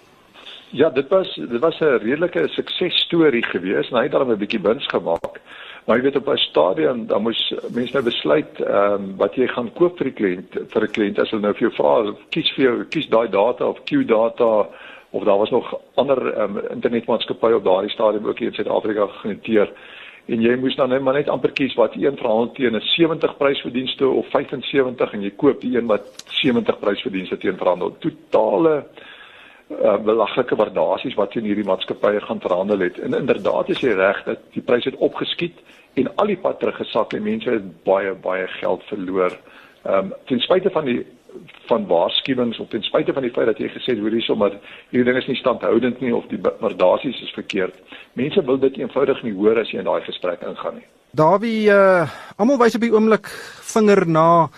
Ja, 0.71 0.89
dit 0.89 1.07
was 1.09 1.35
dit 1.35 1.59
was 1.59 1.79
'n 1.79 1.99
redelike 2.03 2.47
suksesstorie 2.47 3.43
geweest 3.43 3.91
en 3.91 3.97
hy 3.97 4.03
het 4.03 4.11
dan 4.11 4.31
'n 4.31 4.37
bietjie 4.37 4.61
wins 4.61 4.87
gemaak. 4.87 5.41
Maar 5.89 5.97
jy 5.97 6.03
weet 6.03 6.15
op 6.15 6.27
'n 6.29 6.37
stadium 6.37 7.07
dan 7.07 7.21
moes 7.21 7.53
mense 7.73 7.93
nou 7.93 8.03
besluit 8.03 8.59
ehm 8.61 8.93
um, 8.93 9.15
wat 9.17 9.35
jy 9.35 9.47
gaan 9.47 9.73
koop 9.73 9.97
vir 9.97 10.05
die 10.05 10.17
kliënt 10.19 10.51
vir 10.71 10.83
'n 10.83 10.91
kliënt. 10.95 11.19
As 11.19 11.29
hulle 11.29 11.41
nou 11.41 11.53
vir 11.53 11.65
jou 11.67 11.71
vra 11.71 12.13
kies 12.29 12.51
vir 12.55 12.63
jou 12.65 12.83
kies 12.83 13.07
daai 13.09 13.29
data 13.29 13.65
of 13.65 13.81
Q 13.83 14.05
data 14.05 14.67
of 15.09 15.23
daar 15.23 15.37
was 15.37 15.49
nog 15.49 15.73
ander 15.95 16.33
ehm 16.33 16.57
um, 16.57 16.61
internetmaatskappye 16.69 17.55
op 17.55 17.63
daardie 17.63 17.89
stadium 17.89 18.27
ook 18.27 18.39
hier 18.39 18.47
in 18.47 18.53
Suid-Afrika 18.53 19.07
genoteer 19.07 19.69
en 20.25 20.41
jy 20.41 20.55
moes 20.55 20.75
dan 20.75 20.89
net 20.89 21.01
maar 21.01 21.13
net 21.13 21.29
amper 21.29 21.51
kies 21.51 21.73
wat 21.73 21.95
een 21.95 22.17
verhandel 22.17 22.51
teen 22.51 22.75
'n 22.75 22.81
70 22.81 23.37
prysverdienste 23.37 24.07
of 24.07 24.29
75 24.29 25.13
en 25.13 25.21
jy 25.21 25.31
koop 25.35 25.61
die 25.61 25.77
een 25.77 25.87
wat 25.87 26.05
70 26.27 26.79
prysverdienste 26.79 27.37
teen 27.37 27.57
verhandel. 27.57 27.95
Totale 27.99 28.85
belaglike 29.77 30.55
waardasies 30.55 31.15
wat 31.15 31.35
in 31.37 31.45
hierdie 31.45 31.67
maatskappye 31.67 32.21
gaan 32.25 32.41
verhandel 32.41 32.79
het. 32.79 32.99
En 32.99 33.13
inderdaad 33.13 33.69
is 33.69 33.81
jy 33.85 33.93
reg 33.93 34.23
dat 34.25 34.41
die 34.55 34.63
pryse 34.65 34.89
het 34.89 34.97
opgeskiet 34.97 35.57
en 35.93 36.09
al 36.15 36.33
die 36.33 36.37
pad 36.37 36.59
teruggesak 36.59 37.13
en 37.13 37.23
mense 37.23 37.49
het 37.49 37.67
baie 37.83 38.13
baie 38.13 38.47
geld 38.59 38.83
verloor. 38.89 39.37
Ehm 39.85 40.09
um, 40.09 40.13
ten 40.25 40.39
spyte 40.39 40.69
van 40.69 40.85
die 40.85 41.05
van 41.69 41.85
waarskuwings 41.87 42.59
of 42.59 42.67
ten 42.69 42.83
spyte 42.83 43.13
van 43.13 43.21
die 43.21 43.31
feit 43.31 43.45
dat 43.45 43.59
jy 43.61 43.69
gesê 43.69 43.93
het 43.93 44.01
hoorie 44.01 44.21
sommer 44.25 44.55
hierdie 44.89 45.05
ding 45.11 45.17
is 45.21 45.27
nie 45.29 45.37
standhoudend 45.37 46.01
nie 46.01 46.15
of 46.15 46.25
die 46.31 46.41
waardasies 46.41 47.21
is 47.21 47.33
verkeerd. 47.37 47.75
Mense 48.13 48.43
wil 48.45 48.57
dit 48.59 48.77
eenvoudig 48.81 49.21
nie 49.23 49.35
hoor 49.37 49.59
as 49.61 49.69
jy 49.71 49.83
in 49.83 49.85
daai 49.85 50.01
gesprek 50.01 50.41
ingaan 50.41 50.79
nie. 50.81 50.87
Dawie, 51.13 51.69
uh, 51.73 52.09
almal 52.37 52.59
wys 52.61 52.75
op 52.77 52.81
die 52.85 52.93
oomblik 52.93 53.29
vinger 53.73 54.05
na 54.07 54.49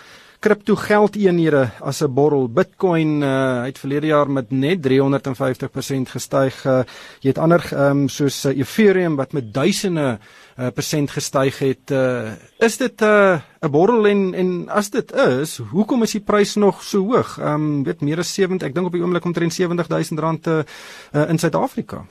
kripto 0.42 0.74
geldeenhede 0.76 1.70
as 1.80 2.02
'n 2.02 2.14
borrel. 2.14 2.48
Bitcoin 2.48 3.22
uh, 3.22 3.62
het 3.64 3.78
verlede 3.78 4.06
jaar 4.06 4.30
met 4.30 4.50
net 4.50 4.82
350% 4.82 6.10
gestyg. 6.10 6.64
Uh, 6.66 6.82
jy 7.20 7.28
het 7.28 7.38
ander 7.38 7.62
um, 7.72 8.08
soos 8.08 8.44
uh, 8.44 8.58
Ethereum 8.58 9.16
wat 9.16 9.32
met 9.32 9.54
duisende 9.54 10.18
uh, 10.58 10.68
persent 10.74 11.10
gestyg 11.10 11.58
het. 11.58 11.90
Uh, 11.90 12.32
is 12.58 12.76
dit 12.76 13.00
'n 13.00 13.04
uh, 13.04 13.70
borrel 13.70 14.06
en 14.06 14.34
en 14.34 14.68
as 14.68 14.90
dit 14.90 15.12
is, 15.12 15.56
hoekom 15.70 16.02
is 16.02 16.12
die 16.12 16.24
prys 16.24 16.54
nog 16.54 16.82
so 16.82 16.98
hoog? 17.06 17.38
Ehm 17.38 17.54
um, 17.54 17.84
weet 17.84 18.00
meer 18.00 18.18
as 18.18 18.34
70, 18.34 18.68
ek 18.68 18.74
dink 18.74 18.86
op 18.86 18.92
die 18.92 19.02
oomblik 19.02 19.24
omtrent 19.24 19.52
70000 19.54 20.20
rand 20.20 20.46
uh, 20.46 20.62
in 21.28 21.38
Suid-Afrika. 21.38 22.04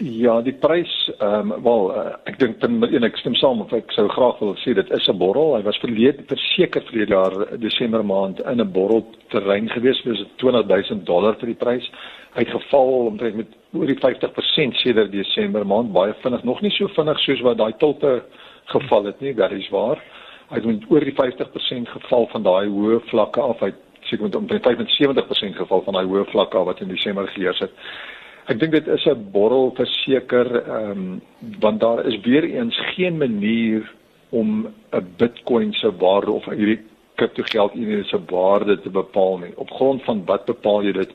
Ja, 0.00 0.40
die 0.40 0.54
prys 0.56 0.92
ehm 1.18 1.50
um, 1.52 1.62
wel 1.62 1.90
uh, 1.92 2.14
ek 2.24 2.38
dink 2.40 2.60
ten 2.60 2.78
een 2.82 3.04
ek 3.04 3.18
stem 3.20 3.34
saam 3.36 3.60
of 3.60 3.72
ek 3.76 3.92
sou 3.92 4.06
graag 4.08 4.38
wil 4.40 4.54
sê 4.62 4.72
dit 4.74 4.90
is 4.90 5.08
'n 5.08 5.18
borrel. 5.18 5.56
Hy 5.56 5.62
was 5.62 5.78
verlede 5.84 6.24
verseker 6.28 6.82
vir 6.88 7.04
die 7.04 7.12
jaar 7.12 7.34
Desember 7.60 8.04
maand 8.04 8.40
in 8.40 8.60
'n 8.60 8.72
borrel 8.72 9.04
terrein 9.28 9.68
gewees, 9.68 10.00
dis 10.02 10.24
20000 10.36 11.04
dollar 11.06 11.36
vir 11.36 11.46
die 11.46 11.60
prys. 11.64 11.90
Hy 12.34 12.40
het 12.40 12.54
geval 12.56 12.88
omtrent 13.12 13.36
met 13.36 13.48
oor 13.74 13.86
die 13.86 14.00
50% 14.00 14.76
sedert 14.80 15.12
Desember 15.12 15.66
maand, 15.66 15.92
baie 15.92 16.14
vinnig, 16.22 16.42
nog 16.44 16.62
nie 16.62 16.70
so 16.70 16.88
vinnig 16.88 17.18
soos 17.20 17.40
wat 17.40 17.58
daai 17.58 17.72
tilte 17.76 18.22
geval 18.64 19.04
het 19.04 19.20
nie, 19.20 19.34
dit 19.34 19.52
is 19.52 19.68
waar. 19.68 20.00
Hy 20.48 20.56
het 20.56 20.64
met 20.64 20.88
oor 20.88 21.00
die 21.00 21.14
50% 21.14 21.88
geval 21.88 22.26
van 22.32 22.42
daai 22.42 22.66
hoë 22.68 23.00
vlakke 23.10 23.40
af. 23.40 23.60
Hy 23.60 23.72
seker 24.00 24.24
met 24.24 24.36
omtrent 24.36 24.64
75% 24.64 25.56
geval 25.56 25.82
van 25.82 25.94
daai 25.94 26.06
hoë 26.06 26.24
vlakke 26.30 26.64
wat 26.64 26.80
in 26.80 26.88
Desember 26.88 27.28
geheers 27.28 27.58
het. 27.58 27.70
Ek 28.50 28.58
dink 28.58 28.72
dit 28.74 28.86
is 28.90 29.04
'n 29.06 29.30
borrel 29.30 29.70
verseker 29.78 30.48
ehm 30.66 30.90
um, 30.90 31.20
want 31.60 31.80
daar 31.80 32.06
is 32.06 32.20
weer 32.20 32.44
eens 32.44 32.78
geen 32.94 33.16
manier 33.18 33.92
om 34.30 34.66
'n 34.66 35.06
Bitcoin 35.16 35.72
se 35.72 35.96
waarde 35.96 36.32
of 36.32 36.44
hierdie 36.44 36.80
kriptogeld 37.14 37.74
eenhede 37.74 38.04
se 38.04 38.18
waarde 38.26 38.80
te 38.80 38.90
bepaal 38.90 39.38
nie. 39.38 39.52
Op 39.56 39.70
grond 39.70 40.02
van 40.02 40.24
wat 40.24 40.44
bepaal 40.44 40.82
jy 40.82 40.92
dit? 40.92 41.14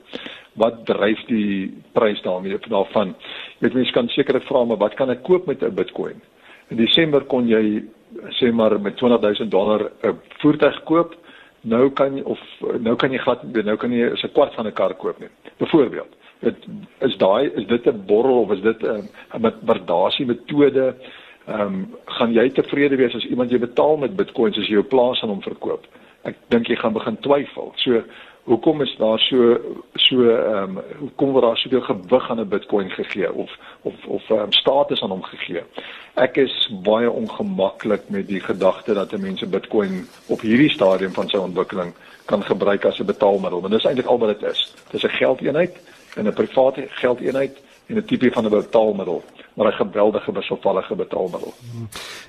Wat 0.52 0.86
dryf 0.86 1.24
die 1.26 1.82
prys 1.92 2.22
daarmee 2.22 2.58
daarvan? 2.68 3.14
Jy 3.58 3.60
weet 3.60 3.74
mense 3.74 3.92
kan 3.92 4.08
seker 4.08 4.40
vra 4.40 4.64
maar 4.64 4.80
wat 4.80 4.94
kan 4.94 5.10
ek 5.10 5.22
koop 5.22 5.46
met 5.46 5.62
'n 5.62 5.74
Bitcoin? 5.74 6.22
In 6.70 6.76
Desember 6.76 7.24
kon 7.24 7.48
jy 7.48 7.84
sê 8.40 8.52
maar 8.52 8.80
met 8.80 8.96
20000 8.96 9.50
dollar 9.50 9.90
'n 10.02 10.16
voertuig 10.38 10.82
koop. 10.84 11.14
Nou 11.60 11.90
kan 11.90 12.16
jy 12.16 12.22
of 12.22 12.40
nou 12.80 12.96
kan 12.96 13.12
jy 13.12 13.18
glad 13.18 13.42
nou 13.52 13.76
kan 13.76 13.92
jy 13.92 14.08
'n 14.12 14.32
kwart 14.32 14.54
van 14.54 14.66
'n 14.66 14.72
kar 14.72 14.94
koop 14.94 15.18
nie. 15.18 15.28
Byvoorbeeld 15.58 16.17
dit 16.40 16.56
is 16.98 17.16
daai 17.16 17.50
is 17.54 17.66
dit 17.66 17.86
'n 17.86 18.04
borrel 18.06 18.40
of 18.40 18.50
is 18.50 18.60
dit 18.60 18.82
'n 18.82 19.08
'n 19.34 19.54
waardasie 19.64 20.26
metode 20.26 20.94
ehm 21.46 21.60
um, 21.60 21.94
gaan 22.04 22.32
jy 22.32 22.50
tevrede 22.50 22.96
wees 22.96 23.14
as 23.14 23.24
iemand 23.24 23.50
jy 23.50 23.58
betaal 23.58 23.96
met 23.96 24.16
bitcoins 24.16 24.58
as 24.58 24.66
jy 24.68 24.72
jou 24.72 24.82
plaas 24.84 25.22
aan 25.22 25.28
hom 25.28 25.42
verkoop? 25.42 25.86
Ek 26.22 26.36
dink 26.48 26.68
jy 26.68 26.76
gaan 26.76 26.92
begin 26.92 27.16
twyfel. 27.24 27.72
So 27.76 28.02
hoekom 28.44 28.82
is 28.82 28.96
daar 28.98 29.18
so 29.18 29.56
so 29.94 30.28
ehm 30.28 30.76
um, 30.76 30.82
hoekom 30.98 31.32
word 31.32 31.44
daar 31.44 31.56
soveel 31.56 31.80
gewig 31.80 32.30
aan 32.30 32.40
'n 32.40 32.48
bitcoin 32.48 32.90
gegee 32.90 33.32
of 33.32 33.50
of 33.82 33.94
of 34.06 34.30
um, 34.30 34.52
status 34.52 35.02
aan 35.02 35.10
hom 35.10 35.22
gegee? 35.22 35.62
Ek 36.14 36.36
is 36.36 36.70
baie 36.84 37.10
ongemaklik 37.10 38.08
met 38.08 38.28
die 38.28 38.40
gedagte 38.40 38.94
dat 38.94 39.18
mense 39.18 39.46
bitcoin 39.46 40.06
op 40.26 40.40
hierdie 40.40 40.70
stadium 40.70 41.12
van 41.12 41.28
sy 41.28 41.36
ontwikkeling 41.36 41.94
kan 42.24 42.42
gebruik 42.42 42.84
as 42.84 42.98
'n 43.00 43.06
betaalmiddel 43.06 43.60
want 43.60 43.72
dis 43.72 43.84
eintlik 43.84 44.06
al 44.06 44.18
wat 44.18 44.40
dit 44.40 44.50
is. 44.50 44.74
Dis 44.90 45.04
'n 45.04 45.18
geldeenheid 45.22 45.80
in 46.16 46.26
'n 46.26 46.32
private 46.32 46.86
geldeenheid 46.88 47.56
en 47.86 47.96
'n 47.96 48.04
tipe 48.04 48.30
van 48.32 48.44
'n 48.44 48.50
betaalmiddel 48.50 49.22
maar 49.58 49.72
'n 49.72 49.86
geweldige 49.86 50.32
wisselvallige 50.32 50.94
betaalmiddel. 50.94 51.54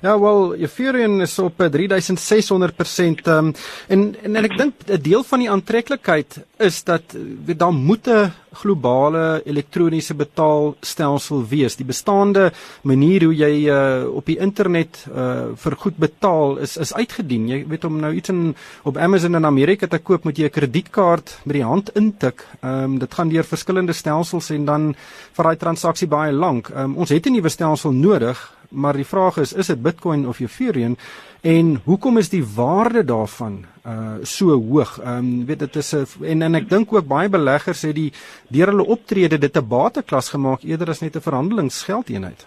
Ja, 0.01 0.19
wel, 0.19 0.55
Ethereum 0.55 1.21
is 1.21 1.39
op 1.39 1.53
3600% 1.57 3.27
um, 3.27 3.53
en, 3.87 4.15
en 4.23 4.35
en 4.35 4.43
ek 4.43 4.57
dink 4.57 4.73
'n 4.85 5.01
deel 5.01 5.23
van 5.23 5.39
die 5.39 5.49
aantreklikheid 5.49 6.45
is 6.57 6.83
dat 6.83 7.01
weet 7.45 7.59
daar 7.59 7.73
moet 7.73 8.07
'n 8.07 8.33
globale 8.53 9.41
elektroniese 9.45 10.15
betaalstelsel 10.17 11.43
wees. 11.49 11.75
Die 11.75 11.85
bestaande 11.85 12.51
manier 12.81 13.23
hoe 13.27 13.35
jy 13.35 13.51
uh, 13.69 14.07
op 14.09 14.25
die 14.25 14.37
internet 14.39 15.05
uh, 15.09 15.53
vir 15.55 15.75
goed 15.83 15.97
betaal 15.97 16.57
is 16.65 16.77
is 16.77 16.93
uitgedien. 16.93 17.47
Jy 17.49 17.63
weet 17.69 17.85
om 17.85 17.99
nou 17.99 18.13
iets 18.13 18.29
in 18.29 18.55
op 18.83 18.97
Amazon 18.97 19.35
in 19.35 19.45
Amerika 19.45 19.87
te 19.87 19.99
koop, 19.99 20.23
moet 20.23 20.37
jy 20.37 20.45
'n 20.45 20.55
kredietkaart 20.57 21.39
met 21.45 21.55
die 21.55 21.65
hand 21.65 21.89
intik. 21.95 22.45
Ehm 22.61 22.83
um, 22.83 22.99
dit 22.99 23.13
gaan 23.13 23.29
deur 23.29 23.43
verskillende 23.43 23.93
stelsels 23.93 24.49
en 24.49 24.65
dan 24.65 24.95
vir 25.33 25.43
daai 25.43 25.57
transaksie 25.57 26.07
baie 26.07 26.31
lank. 26.31 26.69
Um, 26.69 26.97
ons 26.97 27.09
het 27.09 27.25
'n 27.25 27.31
nuwe 27.33 27.49
stelsel 27.49 27.91
nodig 27.91 28.58
maar 28.69 28.93
die 28.93 29.05
vraag 29.05 29.37
is, 29.37 29.53
is 29.53 29.67
dit 29.67 29.81
Bitcoin 29.81 30.27
of 30.27 30.39
Ethereum 30.39 30.95
en 31.41 31.81
hoekom 31.85 32.17
is 32.17 32.29
die 32.29 32.43
waarde 32.55 33.03
daarvan 33.03 33.65
uh 33.87 34.19
so 34.21 34.51
hoog? 34.51 34.99
Ehm 34.99 35.17
um, 35.17 35.45
weet 35.45 35.59
dit 35.59 35.75
is 35.75 35.95
'n 35.95 36.05
en 36.23 36.41
en 36.41 36.55
ek 36.55 36.69
dink 36.69 36.93
ook 36.93 37.07
baie 37.07 37.29
beleggers 37.29 37.81
het 37.81 37.95
die 37.95 38.11
deur 38.49 38.67
hulle 38.67 38.85
optrede 38.85 39.37
dit 39.37 39.57
'n 39.57 39.67
bateklas 39.67 40.29
gemaak 40.29 40.63
eerder 40.63 40.89
as 40.89 41.01
net 41.01 41.15
'n 41.15 41.21
verhandelingsgeldeenheid. 41.21 42.45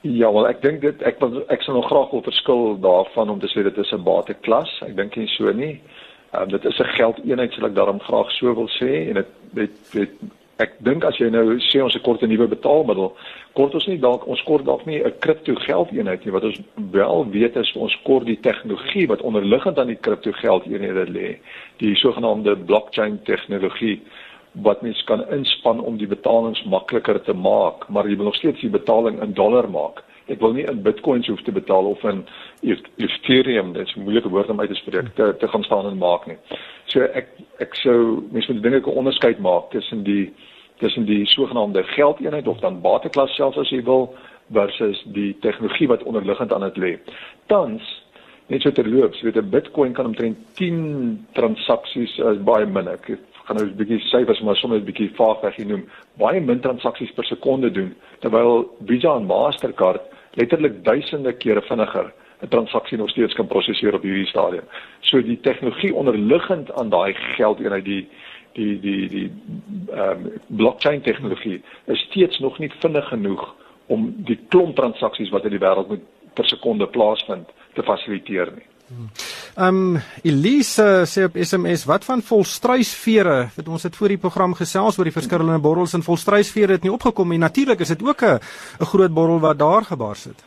Ja, 0.00 0.32
wel 0.32 0.48
ek 0.48 0.62
dink 0.62 0.80
dit 0.80 1.02
ek 1.02 1.18
wil 1.20 1.42
ek 1.48 1.62
sal 1.62 1.74
nog 1.74 1.86
graag 1.86 2.10
wil 2.10 2.22
verskil 2.22 2.80
daarvan 2.80 3.30
om 3.30 3.40
te 3.40 3.46
sê 3.46 3.62
dit 3.62 3.78
is 3.78 3.92
'n 3.92 4.02
bateklas. 4.02 4.82
Ek 4.86 4.96
dink 4.96 5.16
nie 5.16 5.28
so 5.28 5.52
nie. 5.52 5.80
Ehm 6.32 6.42
um, 6.42 6.48
dit 6.48 6.64
is 6.64 6.78
'n 6.78 6.84
geldeenheid 6.84 7.52
sal 7.52 7.66
ek 7.66 7.74
daarom 7.74 8.00
graag 8.00 8.30
so 8.30 8.54
wil 8.54 8.68
sê 8.68 9.08
en 9.08 9.14
dit 9.14 9.26
dit 9.52 9.92
dit 9.92 10.10
ek 10.58 10.74
dink 10.82 11.04
as 11.06 11.18
jy 11.20 11.28
nou 11.30 11.56
sê 11.62 11.82
ons 11.82 11.96
kort 12.02 12.22
'n 12.22 12.28
nuwe 12.28 12.48
betaalmiddel, 12.50 13.12
kort 13.54 13.74
ons 13.74 13.86
nie 13.86 13.98
dalk 13.98 14.26
ons 14.26 14.42
kort 14.42 14.64
dalk 14.64 14.86
nie 14.86 15.02
'n 15.02 15.18
kripto 15.20 15.54
geldeenheid 15.54 16.24
nie. 16.24 16.32
Wat 16.32 16.44
ons 16.44 16.60
wel 16.90 17.30
weet 17.30 17.56
is 17.56 17.72
ons 17.76 17.96
kort 18.04 18.26
die 18.26 18.40
tegnologie 18.40 19.06
wat 19.06 19.22
onderliggend 19.22 19.78
aan 19.78 19.94
die 19.94 20.02
kripto 20.06 20.32
geldeenhede 20.32 21.06
lê, 21.06 21.38
die 21.78 21.94
sogenaamde 21.94 22.56
blockchain 22.56 23.20
tegnologie 23.22 24.00
wat 24.52 24.82
mens 24.82 25.04
kan 25.04 25.30
inspann 25.30 25.80
om 25.80 25.96
die 25.96 26.06
betalings 26.06 26.64
makliker 26.64 27.22
te 27.22 27.32
maak, 27.32 27.88
maar 27.88 28.08
jy 28.08 28.16
wil 28.16 28.24
nog 28.24 28.34
steeds 28.34 28.60
die 28.60 28.70
betaling 28.70 29.22
in 29.22 29.34
dollar 29.34 29.70
maak. 29.70 30.02
Ek 30.28 30.40
wil 30.40 30.52
nie 30.52 30.66
in 30.68 30.82
bitcoins 30.82 31.28
hoef 31.30 31.40
te 31.42 31.52
betaal 31.52 31.84
of 31.84 32.02
in 32.04 32.26
Ethereum, 32.62 33.72
dit 33.72 33.86
is 33.86 33.94
'n 33.96 34.02
moeilike 34.02 34.28
woord 34.28 34.50
om 34.50 34.60
uit 34.60 34.68
te 34.68 34.74
spreek, 34.74 35.14
te, 35.14 35.36
te 35.38 35.48
gaan 35.48 35.62
staan 35.62 35.86
en 35.86 35.98
maak 35.98 36.26
nie. 36.26 36.36
So 36.86 37.00
ek 37.00 37.28
ek 37.58 37.74
sou 37.74 38.22
mense 38.30 38.52
moet 38.52 38.62
dinge 38.62 38.80
'n 38.80 38.98
onderskeid 39.02 39.38
maak 39.38 39.70
tussen 39.70 40.02
die 40.02 40.32
tussen 40.78 41.04
die 41.04 41.26
sogenaamde 41.26 41.82
geldeenheid 41.82 42.48
of 42.48 42.58
dan 42.58 42.80
bateklas 42.80 43.34
selfs 43.34 43.58
as 43.58 43.70
jy 43.70 43.82
wil 43.82 44.14
versus 44.52 45.02
die 45.14 45.36
tegnologie 45.40 45.88
wat 45.88 46.02
onderliggend 46.02 46.52
aan 46.52 46.66
dit 46.68 46.76
lê. 46.76 46.92
Tans 47.46 47.82
net 48.48 48.62
so 48.62 48.72
terloops, 48.72 49.20
weet 49.20 49.36
'n 49.36 49.50
Bitcoin 49.50 49.92
kan 49.92 50.06
omtrent 50.06 50.38
10 50.54 51.26
transaksies 51.32 52.20
as 52.20 52.42
baie 52.42 52.66
min. 52.66 52.88
Ek 52.88 53.18
gaan 53.44 53.56
nou 53.56 53.66
'n 53.66 53.76
bietjie 53.76 54.00
syfers 54.00 54.40
maar 54.40 54.56
sommer 54.56 54.78
'n 54.78 54.84
bietjie 54.84 55.10
vaag 55.14 55.54
genoem. 55.54 55.88
Baie 56.16 56.40
min 56.40 56.60
transaksies 56.60 57.12
per 57.12 57.24
sekonde 57.24 57.70
doen 57.70 57.94
terwyl 58.20 58.70
Visa 58.86 59.16
en 59.16 59.26
Mastercard 59.26 60.00
letterlik 60.34 60.84
duisende 60.84 61.32
kere 61.32 61.62
vinniger 61.62 62.12
'n 62.40 62.48
transaksie 62.48 62.98
nog 62.98 63.10
steeds 63.10 63.34
kan 63.34 63.46
prosesseer 63.46 63.94
op 63.94 64.02
hierdie 64.02 64.26
stadium. 64.26 64.64
So 65.00 65.22
die 65.22 65.40
tegnologie 65.40 65.94
onderliggend 65.94 66.72
aan 66.72 66.88
daai 66.88 67.14
geldeenheid 67.14 67.84
die 67.84 67.94
die 67.94 68.08
die 68.58 69.08
die 69.08 69.30
ehm 69.92 70.26
um, 70.26 70.32
blockchain 70.46 71.02
tegnologie 71.02 71.62
is 71.86 72.00
steeds 72.10 72.38
nog 72.38 72.58
nie 72.58 72.70
vinnig 72.80 73.08
genoeg 73.08 73.54
om 73.86 74.08
die 74.28 74.38
klomp 74.48 74.76
transaksies 74.76 75.30
wat 75.30 75.44
in 75.44 75.56
die 75.56 75.62
wêreld 75.62 75.88
moet 75.88 76.04
per 76.34 76.48
sekonde 76.48 76.86
plaasvind 76.86 77.48
te 77.74 77.82
fasiliteer 77.82 78.52
nie. 78.56 78.66
Ehm 78.88 79.78
um, 79.94 79.96
Elise 80.22 81.04
sê 81.04 81.24
op 81.28 81.36
SMS 81.36 81.84
wat 81.84 82.04
van 82.04 82.22
volstruisvere? 82.22 83.38
Want 83.56 83.68
ons 83.68 83.82
het 83.82 83.96
voor 83.96 84.08
die 84.08 84.20
program 84.20 84.54
gesels 84.54 84.98
oor 84.98 85.08
die 85.08 85.16
verskillende 85.16 85.58
borrels 85.60 85.92
en 85.94 86.02
volstruisvere 86.06 86.78
het 86.78 86.86
nie 86.86 86.92
opgekom 86.92 87.28
nie. 87.28 87.38
Natuurlik 87.38 87.80
is 87.80 87.92
dit 87.94 88.02
ook 88.02 88.22
'n 88.22 88.38
'n 88.80 88.90
groot 88.92 89.14
borrel 89.14 89.40
wat 89.40 89.58
daar 89.58 89.84
gebars 89.84 90.24
het. 90.24 90.44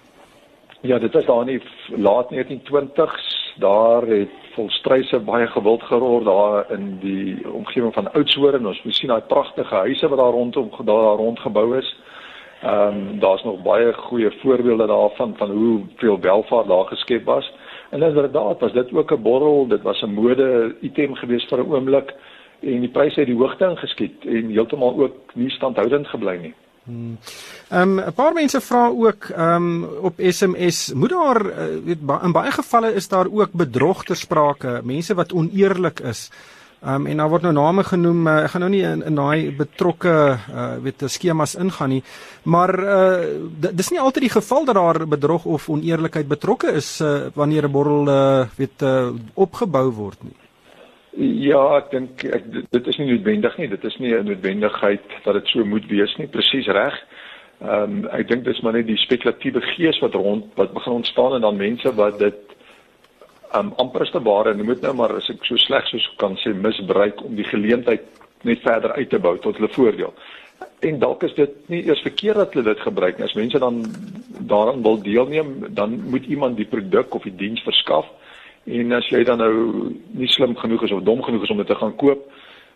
Ja, 0.82 1.00
dit 1.00 1.15
is 1.15 1.25
daar 1.25 1.41
in 1.41 1.60
die 1.60 1.62
laat 1.98 2.32
1920s. 2.32 3.40
Daar 3.62 4.08
het 4.08 4.30
volstruise 4.53 5.20
baie 5.20 5.48
gewild 5.48 5.84
gerol 5.84 6.24
daar 6.24 6.72
in 6.72 6.98
die 7.00 7.51
omgewing 7.51 7.94
van 7.94 8.13
Oudtshoorn. 8.13 8.65
Ons 8.65 8.82
sien 8.98 9.12
daai 9.12 9.22
pragtige 9.22 9.75
huise 9.75 10.08
wat 10.10 10.18
daar 10.18 10.34
rondom 10.34 10.70
daar 10.86 11.15
rondgebou 11.22 11.77
is. 11.77 11.89
Ehm 12.62 12.98
um, 12.98 13.20
daar's 13.20 13.44
nog 13.44 13.62
baie 13.62 13.94
goeie 13.94 14.32
voorbeelde 14.41 14.88
daarvan 14.88 15.34
van 15.38 15.51
hoe 15.51 15.82
veel 15.96 16.20
welvaart 16.20 16.68
daar 16.68 16.86
geskep 16.86 17.25
was. 17.25 17.53
En 17.89 18.01
inderdaad 18.01 18.60
was 18.60 18.74
dit 18.74 18.94
ook 18.94 19.12
'n 19.12 19.22
borrel, 19.22 19.68
dit 19.68 19.82
was 19.82 20.01
'n 20.01 20.13
mode 20.13 20.75
item 20.82 21.15
geweest 21.15 21.48
vir 21.48 21.60
'n 21.60 21.74
oomblik 21.74 22.13
en 22.60 22.80
die 22.80 22.89
pryse 22.89 23.20
het 23.20 23.30
die 23.30 23.38
hoogte 23.38 23.65
ingeskiet 23.65 24.25
en 24.25 24.50
heeltemal 24.50 25.00
ook 25.00 25.15
nie 25.34 25.50
standhoudend 25.50 26.08
gebly 26.08 26.38
nie. 26.38 26.53
Hmm. 26.92 27.18
Ehm 27.70 28.00
um, 28.00 28.06
'n 28.06 28.14
paar 28.14 28.34
mense 28.34 28.62
vra 28.62 28.88
ook 28.88 29.24
ehm 29.30 29.56
um, 29.56 29.84
op 30.01 30.14
SMS, 30.18 30.94
moet 30.94 31.10
daar 31.10 31.46
uh, 31.46 31.56
weet 31.86 31.98
in 32.24 32.32
baie 32.32 32.51
gevalle 32.51 32.94
is 32.94 33.08
daar 33.08 33.27
ook 33.32 33.51
bedrog 33.51 34.04
ter 34.04 34.16
sprake, 34.16 34.82
mense 34.84 35.14
wat 35.14 35.32
oneerlik 35.34 36.00
is. 36.00 36.30
Ehm 36.82 36.94
um, 36.94 37.06
en 37.06 37.18
daar 37.18 37.30
word 37.30 37.42
nou 37.42 37.54
name 37.54 37.84
genoem. 37.84 38.27
Uh, 38.27 38.44
ek 38.44 38.50
gaan 38.50 38.62
nou 38.62 38.72
nie 38.72 38.84
in 38.84 39.04
in 39.04 39.16
daai 39.16 39.56
betrokke 39.56 40.38
uh 40.50 40.75
weet 40.84 41.04
skemas 41.06 41.56
ingaan 41.56 41.90
nie. 41.90 42.04
Maar 42.44 42.72
uh 42.80 43.72
dis 43.72 43.90
nie 43.90 44.00
altyd 44.00 44.24
die 44.27 44.36
geval 44.36 44.66
dat 44.66 44.75
daar 44.75 45.08
bedrog 45.08 45.46
of 45.46 45.70
oneerlikheid 45.70 46.27
betrokke 46.27 46.72
is 46.72 47.00
uh 47.01 47.30
wanneer 47.34 47.68
'n 47.68 47.72
borrel 47.72 48.08
uh 48.08 48.48
weet 48.58 48.82
uh 48.82 49.10
opgebou 49.34 49.92
word 49.92 50.24
nie. 50.24 50.36
Ja, 51.19 51.59
ek 51.77 51.89
dink 51.91 52.24
ek 52.24 52.45
dit 52.71 52.87
is 52.87 52.97
nie 52.97 53.09
noodwendig 53.09 53.57
nie. 53.59 53.67
Dit 53.67 53.83
is 53.83 53.97
nie 54.00 54.13
'n 54.15 54.25
noodwendigheid 54.25 55.03
dat 55.24 55.33
dit 55.33 55.47
so 55.47 55.65
moet 55.65 55.85
wees 55.87 56.15
nie. 56.17 56.27
Presies 56.27 56.67
reg. 56.67 56.95
Ehm 57.61 57.83
um, 57.83 58.07
ek 58.07 58.27
dink 58.27 58.45
dis 58.45 58.61
maar 58.61 58.74
net 58.74 58.87
die 58.87 58.97
spekulatiewe 58.97 59.61
gees 59.75 60.00
wat 60.00 60.13
rond 60.13 60.45
wat 60.55 60.74
begin 60.74 60.93
ontstaan 60.93 61.33
en 61.33 61.41
dan 61.41 61.57
mense 61.57 61.95
wat 61.95 62.19
dit 62.19 62.39
um, 63.55 63.74
amperste 63.77 64.21
ware 64.21 64.51
en 64.51 64.65
moet 64.65 64.81
nou 64.81 64.93
maar 64.93 65.15
as 65.15 65.29
ek 65.29 65.45
so 65.45 65.57
sleg 65.57 65.85
soos 65.87 66.07
kan 66.17 66.37
sê 66.37 66.53
misbruik 66.55 67.21
om 67.25 67.35
die 67.35 67.47
geleentheid 67.50 68.07
net 68.47 68.63
verder 68.63 68.95
uit 68.95 69.09
te 69.09 69.19
bou 69.19 69.37
tot 69.37 69.59
hulle 69.59 69.69
voordeel. 69.75 70.13
En 70.79 71.00
dalk 71.00 71.24
is 71.24 71.33
dit 71.37 71.69
nie 71.69 71.83
eers 71.85 72.01
verkeerd 72.01 72.35
dat 72.41 72.53
hulle 72.53 72.74
dit 72.74 72.79
gebruik 72.79 73.17
nie. 73.17 73.27
As 73.27 73.37
mense 73.37 73.59
dan 73.59 73.83
daaraan 74.50 74.81
wil 74.81 74.97
deelneem, 75.01 75.53
dan 75.69 76.00
moet 76.09 76.25
iemand 76.25 76.57
die 76.57 76.65
produk 76.65 77.13
of 77.13 77.24
die 77.24 77.35
diens 77.35 77.61
verskaf. 77.61 78.07
En 78.65 78.91
as 78.93 79.07
jy 79.09 79.24
dan 79.24 79.37
nou 79.37 79.91
nie 80.13 80.27
slim 80.27 80.55
genoeg 80.55 80.83
is 80.83 80.91
of 80.91 81.03
dom 81.03 81.24
genoeg 81.24 81.43
is 81.43 81.50
om 81.50 81.57
dit 81.57 81.67
te 81.67 81.75
gaan 81.75 81.95
koop, 81.95 82.27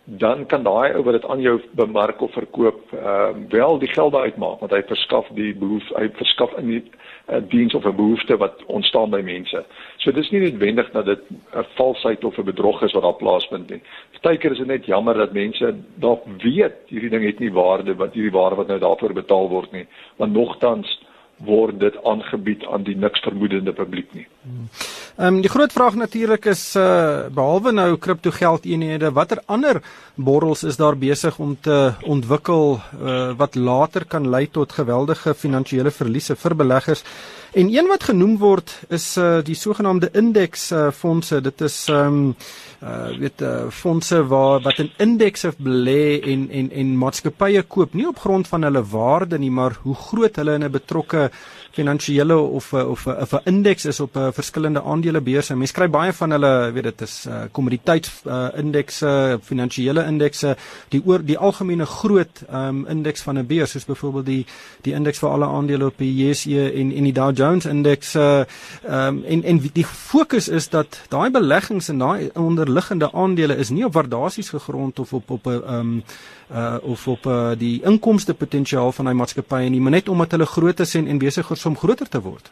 dan 0.05 0.45
kan 0.45 0.63
daai 0.63 0.93
ou 0.93 1.01
wat 1.03 1.13
dit 1.17 1.25
aan 1.25 1.41
jou 1.41 1.55
bemark 1.71 2.21
of 2.21 2.33
verkoop, 2.33 2.81
ehm 2.93 3.41
uh, 3.41 3.49
wel 3.49 3.79
die 3.81 3.89
geld 3.89 4.13
uitmaak 4.13 4.59
want 4.59 4.71
hy 4.71 4.81
verskaf 4.85 5.27
die 5.33 5.53
behoefte, 5.57 5.95
hy 5.97 6.09
verskaf 6.13 6.53
in 6.61 6.67
die 6.69 6.81
uh, 6.81 7.41
diens 7.49 7.73
of 7.73 7.85
'n 7.85 7.95
behoefte 7.95 8.37
wat 8.37 8.61
ontstaan 8.65 9.09
by 9.09 9.21
mense. 9.21 9.63
So 9.97 10.11
dis 10.11 10.29
nie 10.29 10.41
noodwendig 10.41 10.91
dat 10.91 11.05
dit 11.05 11.21
'n 11.29 11.65
valsheid 11.75 12.23
of 12.23 12.37
'n 12.37 12.45
bedrog 12.45 12.81
is 12.81 12.93
wat 12.93 13.03
daar 13.03 13.17
plaasvind 13.17 13.69
nie. 13.69 13.81
Partykeer 14.21 14.51
is 14.51 14.57
dit 14.57 14.67
net 14.67 14.85
jammer 14.85 15.13
dat 15.13 15.33
mense 15.33 15.73
dalk 15.95 16.23
weet 16.37 16.77
hierdie 16.87 17.09
ding 17.09 17.25
het 17.25 17.39
nie 17.39 17.51
waarde 17.51 17.95
wat 17.95 18.13
hierdie 18.13 18.37
waarde 18.39 18.55
wat 18.55 18.67
nou 18.67 18.79
daarvoor 18.79 19.13
betaal 19.13 19.49
word 19.49 19.71
nie, 19.71 19.87
want 20.17 20.33
nogtans 20.33 21.01
word 21.43 21.79
dit 21.79 21.95
aangebied 22.03 22.63
aan 22.71 22.83
die 22.83 22.95
niks 22.95 23.19
vermoedende 23.19 23.73
publiek 23.73 24.13
nie. 24.13 24.27
Ehm 25.15 25.35
um, 25.35 25.41
die 25.41 25.49
groot 25.49 25.71
vraag 25.71 25.95
natuurlik 25.95 26.45
is 26.51 26.75
uh 26.75 27.27
behalwe 27.31 27.71
nou 27.71 27.97
kriptogeldeenhede, 27.97 29.11
watter 29.11 29.41
ander 29.45 29.81
borrels 30.15 30.63
is 30.63 30.77
daar 30.77 30.97
besig 30.97 31.39
om 31.39 31.57
te 31.61 31.93
ontwikkel 32.03 32.79
uh 33.01 33.31
wat 33.37 33.55
later 33.55 34.05
kan 34.05 34.29
lei 34.29 34.47
tot 34.47 34.71
geweldige 34.71 35.33
finansiële 35.33 35.91
verliese 35.91 36.35
vir 36.35 36.55
beleggers? 36.55 37.03
En 37.55 37.69
een 37.71 37.87
wat 37.87 38.03
genoem 38.03 38.33
word 38.37 38.71
is 38.91 39.05
uh 39.17 39.37
die 39.47 39.55
sogenaamde 39.55 40.09
indeks 40.11 40.71
uh. 40.71 40.89
Dit 41.41 41.61
is 41.61 41.87
ehm 41.87 42.07
um, 42.07 42.35
uh 42.83 43.17
weet 43.19 43.41
uh 43.41 43.69
fondse 43.71 44.19
waar 44.27 44.59
wat 44.61 44.81
in 44.83 44.91
indekse 44.97 45.53
belê 45.57 46.19
en 46.33 46.49
en 46.51 46.67
en 46.71 46.97
maatskappye 46.97 47.61
koop 47.63 47.93
nie 47.93 48.07
op 48.07 48.19
grond 48.19 48.47
van 48.47 48.67
hulle 48.67 48.83
waarde 48.83 49.39
nie, 49.39 49.51
maar 49.51 49.77
hoe 49.83 49.95
groot 49.95 50.35
hulle 50.35 50.53
in 50.53 50.65
'n 50.67 50.71
betrokke 50.71 51.31
finansiële 51.75 52.37
of 52.37 52.73
of 52.73 53.07
of 53.07 53.33
'n 53.33 53.41
indeks 53.43 53.85
is 53.85 53.99
op 53.99 54.15
'n 54.15 54.19
uh, 54.19 54.27
verskillende 54.31 54.81
aandelebeurse. 54.81 55.55
Mense 55.55 55.73
kry 55.73 55.89
baie 55.89 56.13
van 56.13 56.31
hulle, 56.31 56.71
weet 56.71 56.83
dit 56.83 57.01
is 57.01 57.25
uh 57.27 57.43
kommoditeits 57.51 58.11
uh, 58.27 58.47
indekse, 58.55 59.39
finansiële 59.43 60.05
indekse, 60.05 60.55
die 60.89 61.01
oor 61.05 61.25
die 61.25 61.37
algemene 61.37 61.85
groot 61.85 62.43
um 62.53 62.85
indeks 62.87 63.21
van 63.21 63.37
'n 63.37 63.45
beurs, 63.45 63.71
soos 63.71 63.85
byvoorbeeld 63.85 64.25
die 64.25 64.45
die 64.81 64.93
indeks 64.93 65.19
vir 65.19 65.29
alle 65.29 65.45
aandele 65.45 65.85
op 65.85 65.97
die 65.97 66.13
JSE 66.15 66.71
en 66.71 66.91
en 66.91 67.03
die 67.03 67.13
Dow 67.13 67.37
Jones 67.37 67.65
indeks 67.65 68.15
uh 68.15 68.43
um 68.89 69.23
en 69.23 69.43
en 69.43 69.59
die 69.73 69.85
fokus 69.85 70.47
is 70.47 70.69
dat 70.69 71.01
daai 71.09 71.29
beleggings 71.31 71.89
en 71.89 71.97
daai 71.97 72.29
onderliggende 72.33 73.11
aandele 73.11 73.55
is 73.55 73.69
nie 73.69 73.85
op 73.85 73.93
waardasies 73.93 74.49
gegrond 74.49 74.99
of 74.99 75.13
op 75.13 75.29
op 75.29 75.45
'n 75.45 75.61
um 75.73 76.03
uh 76.51 76.77
of 76.81 77.07
op 77.07 77.25
uh, 77.25 77.51
die 77.57 77.81
inkomste 77.83 78.33
potensiaal 78.33 78.91
van 78.91 79.05
daai 79.05 79.17
maatskappye 79.17 79.69
nie, 79.69 79.81
maar 79.81 79.91
net 79.91 80.09
omdat 80.09 80.31
hulle 80.31 80.45
groot 80.45 80.79
is 80.79 80.95
en 80.95 81.07
en 81.07 81.17
besig 81.17 81.51
is 81.51 81.65
om 81.65 81.77
groter 81.77 82.09
te 82.09 82.21
word. 82.21 82.51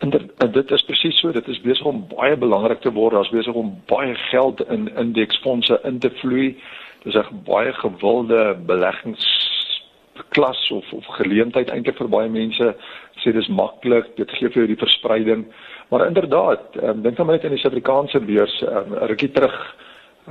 En 0.00 0.10
dit, 0.10 0.22
dit 0.52 0.70
is 0.70 0.84
presies 0.88 1.20
so, 1.20 1.32
dit 1.32 1.48
is 1.48 1.60
besig 1.60 1.84
om 1.84 2.06
baie 2.08 2.36
belangrik 2.36 2.80
te 2.80 2.92
word, 2.92 3.14
daar's 3.14 3.32
besig 3.32 3.54
om 3.54 3.82
baie 3.88 4.14
geld 4.30 4.60
in 4.68 4.96
indeksfondse 4.96 5.80
in 5.84 5.98
te 5.98 6.10
vloei. 6.20 6.56
Dis 7.04 7.16
'n 7.16 7.42
baie 7.44 7.72
gewilde 7.72 8.56
beleggingsklas 8.66 10.70
of 10.70 10.92
of 10.92 11.06
geleentheid 11.06 11.70
eintlik 11.70 11.96
vir 11.96 12.08
baie 12.08 12.28
mense. 12.28 12.74
Sê 13.20 13.32
dis 13.32 13.48
maklik, 13.48 14.16
dit 14.16 14.30
gee 14.30 14.48
vir 14.48 14.62
jou 14.62 14.66
die 14.66 14.84
verspreiding. 14.84 15.44
Maar 15.90 16.06
inderdaad, 16.06 16.60
um, 16.82 17.02
dink 17.02 17.16
dan 17.16 17.26
net 17.26 17.44
in 17.44 17.50
die 17.50 17.58
Suid-Afrikaanse 17.58 18.20
beurs, 18.20 18.62
um, 18.62 18.94
rukkie 18.94 19.32
terug 19.32 19.76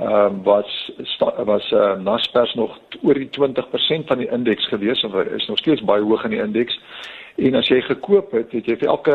ehm 0.00 0.34
um, 0.34 0.42
was 0.42 0.90
was 1.44 1.70
uh, 1.72 1.96
Naspers 2.00 2.54
nog 2.54 2.78
oor 3.02 3.14
die 3.14 3.30
20% 3.38 4.06
van 4.06 4.18
die 4.18 4.30
indeks 4.30 4.68
gewees 4.68 5.04
of 5.04 5.14
is 5.14 5.46
nog 5.46 5.58
steeds 5.58 5.84
baie 5.84 6.02
hoog 6.02 6.24
in 6.24 6.30
die 6.30 6.42
indeks 6.42 6.78
En 7.40 7.56
as 7.56 7.68
jy 7.70 7.78
gekoop 7.86 8.34
het, 8.36 8.52
het 8.52 8.66
jy 8.68 8.76
vir 8.80 8.90
elke 8.92 9.14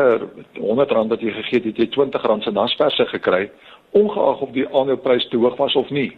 R100 0.58 1.10
wat 1.12 1.22
jy 1.22 1.32
gegee 1.36 1.60
het, 1.68 1.78
jy 1.78 1.86
R20 1.92 2.42
se 2.42 2.52
Naspers 2.54 2.98
gekry, 3.12 3.46
ongeag 3.94 4.40
of 4.42 4.50
die 4.56 4.66
aandeleprys 4.66 5.28
te 5.30 5.38
hoog 5.38 5.54
was 5.60 5.76
of 5.78 5.90
nie. 5.94 6.10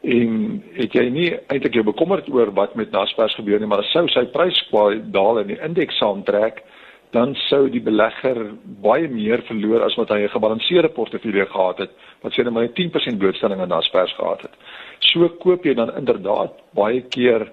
En 0.00 0.62
het 0.78 0.94
jy 0.96 1.04
nie 1.12 1.28
eintlik 1.52 1.76
jou 1.76 1.84
bekommerd 1.84 2.30
oor 2.32 2.52
wat 2.56 2.74
met 2.80 2.94
Naspers 2.94 3.36
gebeur 3.36 3.60
nie, 3.60 3.68
maar 3.68 3.84
sou 3.90 4.06
sy 4.08 4.24
prys 4.32 4.62
kwai 4.70 5.02
daal 5.12 5.42
en 5.42 5.52
die 5.52 5.60
indeks 5.60 6.00
saamtrek, 6.00 6.62
dan 7.10 7.34
sou 7.34 7.68
die 7.70 7.82
belegger 7.82 8.38
baie 8.82 9.08
meer 9.10 9.42
verloor 9.48 9.82
as 9.82 9.96
wat 9.98 10.12
hy 10.14 10.22
'n 10.22 10.34
gebalanseerde 10.34 10.88
portefeulje 10.88 11.46
gehad 11.46 11.78
het 11.78 11.90
wat 12.22 12.32
sê 12.32 12.44
net 12.44 12.52
maar 12.52 12.68
10% 12.68 13.18
blootstelling 13.18 13.60
aan 13.60 13.68
Naspers 13.68 14.12
gehad 14.14 14.42
het. 14.42 14.54
So 14.98 15.28
koop 15.28 15.64
jy 15.64 15.74
dan 15.74 15.96
inderdaad 15.96 16.52
baie 16.74 17.00
keer 17.00 17.50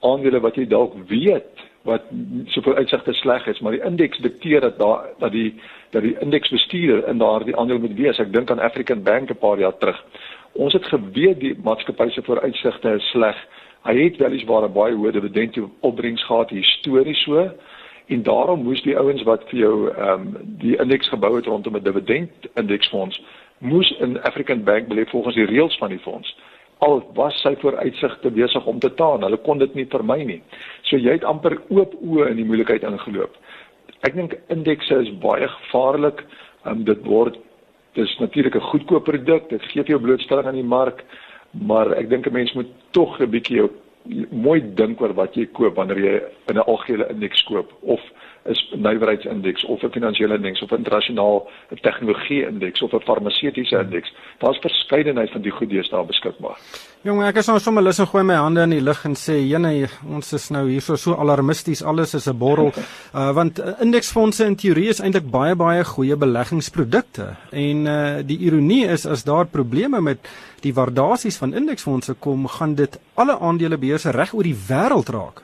aandele 0.00 0.40
wat 0.40 0.56
jy 0.56 0.66
dalk 0.66 0.94
weet 1.08 1.46
wat 1.82 2.02
soveel 2.46 2.74
uitsigte 2.74 3.12
sleg 3.12 3.46
is, 3.46 3.60
maar 3.60 3.72
die 3.72 3.82
indeks 3.82 4.18
dikteer 4.18 4.60
dat 4.60 4.78
daar 4.78 5.08
dat 5.18 5.32
die 5.32 5.54
dat 5.90 6.02
die 6.02 6.16
indeksbestuurder 6.20 7.08
in 7.08 7.18
daardie 7.18 7.56
aandeel 7.56 7.78
moet 7.78 7.96
wees. 7.96 8.18
Ek 8.18 8.32
dink 8.32 8.50
aan 8.50 8.60
African 8.60 9.02
Bank 9.02 9.30
'n 9.30 9.38
paar 9.38 9.58
jaar 9.58 9.76
terug. 9.78 10.04
Ons 10.52 10.72
het 10.72 10.84
geweet 10.84 11.40
die 11.40 11.54
maatskappy 11.64 12.10
se 12.10 12.22
vooruitsigte 12.22 12.88
is 12.88 13.10
sleg. 13.10 13.36
Hy 13.84 14.04
het 14.04 14.16
weliswaar 14.16 14.64
'n 14.68 14.72
baie 14.72 14.94
hoë 14.94 15.12
dividend 15.12 15.58
opbrengs 15.80 16.24
gehad 16.24 16.50
histories 16.50 17.22
so 17.22 17.50
en 18.06 18.22
daarom 18.22 18.62
moes 18.62 18.82
die 18.82 18.96
ouens 18.98 19.22
wat 19.22 19.44
vir 19.50 19.58
jou 19.58 19.76
ehm 19.90 20.20
um, 20.20 20.56
die 20.58 20.76
indeks 20.76 21.08
gebou 21.08 21.36
het 21.36 21.46
rondom 21.46 21.76
'n 21.76 21.82
dividend 21.82 22.30
indeksfonds 22.54 23.22
moes 23.58 23.90
in 24.00 24.22
African 24.22 24.64
Bank 24.64 24.88
belê 24.88 25.04
volgens 25.06 25.34
die 25.34 25.46
reëls 25.46 25.78
van 25.78 25.88
die 25.88 25.98
fonds. 25.98 26.36
Al 26.78 27.02
was 27.14 27.40
sy 27.40 27.54
vooruitsigte 27.56 28.30
besig 28.30 28.66
om 28.66 28.78
te 28.78 28.94
taan 28.94 29.22
hulle 29.22 29.36
kon 29.36 29.58
dit 29.58 29.74
nie 29.74 29.86
vermy 29.86 30.24
nie. 30.24 30.42
So 30.82 30.96
jy 30.96 31.12
het 31.12 31.24
amper 31.24 31.60
oop 31.68 31.94
oë 31.94 32.30
in 32.30 32.36
die 32.36 32.44
moeilikheid 32.44 32.82
ingeloop. 32.82 33.36
Ek 34.02 34.14
dink 34.14 34.34
indekse 34.48 34.98
is 35.04 35.18
baie 35.22 35.48
gevaarlik. 35.48 36.24
Um, 36.66 36.84
dit 36.84 37.06
word 37.06 37.38
dis 37.94 38.18
natuurlik 38.18 38.54
'n 38.54 38.70
goedkoop 38.70 39.04
produk 39.04 39.48
dit 39.48 39.62
gee 39.62 39.82
vir 39.82 39.90
jou 39.90 40.00
blootstelling 40.00 40.46
aan 40.46 40.60
die 40.60 40.72
mark 40.78 41.04
maar 41.52 41.92
ek 41.92 42.08
dink 42.08 42.26
'n 42.26 42.32
mens 42.32 42.52
moet 42.52 42.68
tog 42.90 43.20
'n 43.20 43.30
bietjie 43.30 43.68
mooi 44.30 44.60
dink 44.74 45.00
oor 45.00 45.14
wat 45.14 45.36
jy 45.36 45.46
koop 45.56 45.76
wanneer 45.76 45.98
jy 45.98 46.14
in 46.50 46.56
'n 46.58 46.66
algehele 46.66 47.08
indeks 47.10 47.42
koop 47.48 47.72
of 47.82 48.00
is 48.44 48.74
nywerheidsindeks 48.74 49.64
of 49.64 49.82
'n 49.82 49.90
finansiële 49.90 50.34
indeks 50.34 50.62
of 50.62 50.70
'n 50.70 50.76
internasionaal 50.76 51.48
tegnologie 51.80 52.46
indeks 52.46 52.82
of 52.82 52.92
'n 52.92 53.00
farmaseutiese 53.00 53.78
indeks. 53.78 54.14
Daar's 54.38 54.58
verskeidenheid 54.58 55.30
van 55.30 55.40
die 55.40 55.50
goedes 55.50 55.88
daar 55.88 56.06
beskikbaar. 56.06 56.58
Jong, 57.02 57.22
ek 57.22 57.36
is 57.36 57.46
nou 57.46 57.58
sommer 57.58 57.82
lus 57.82 57.98
om 57.98 58.06
gooi 58.06 58.22
my 58.24 58.34
hande 58.34 58.60
in 58.60 58.70
die 58.70 58.80
lug 58.80 59.04
en 59.04 59.14
sê, 59.14 59.32
"Jene, 59.32 59.88
ons 60.06 60.32
is 60.32 60.48
nou 60.50 60.68
hierso 60.68 60.96
so 60.96 61.14
alarmisties, 61.14 61.82
alles 61.82 62.14
is 62.14 62.26
'n 62.26 62.38
borrel." 62.38 62.72
uh 63.14 63.34
want 63.34 63.58
uh, 63.58 63.80
indeksfondse 63.80 64.44
in 64.44 64.56
teorie 64.56 64.88
is 64.88 65.00
eintlik 65.00 65.30
baie 65.30 65.54
baie 65.54 65.84
goeie 65.84 66.16
beleggingsprodukte. 66.16 67.36
En 67.50 67.86
uh 67.86 68.22
die 68.26 68.38
ironie 68.38 68.86
is 68.86 69.06
as 69.06 69.24
daar 69.24 69.46
probleme 69.46 70.00
met 70.00 70.18
die 70.60 70.74
waardasies 70.74 71.36
van 71.36 71.54
indeksfondse 71.54 72.14
kom, 72.14 72.46
gaan 72.46 72.74
dit 72.74 72.98
alle 73.14 73.38
aandelebeurse 73.38 74.10
reg 74.10 74.34
oor 74.34 74.42
die 74.42 74.56
wêreld 74.68 75.08
raak 75.08 75.42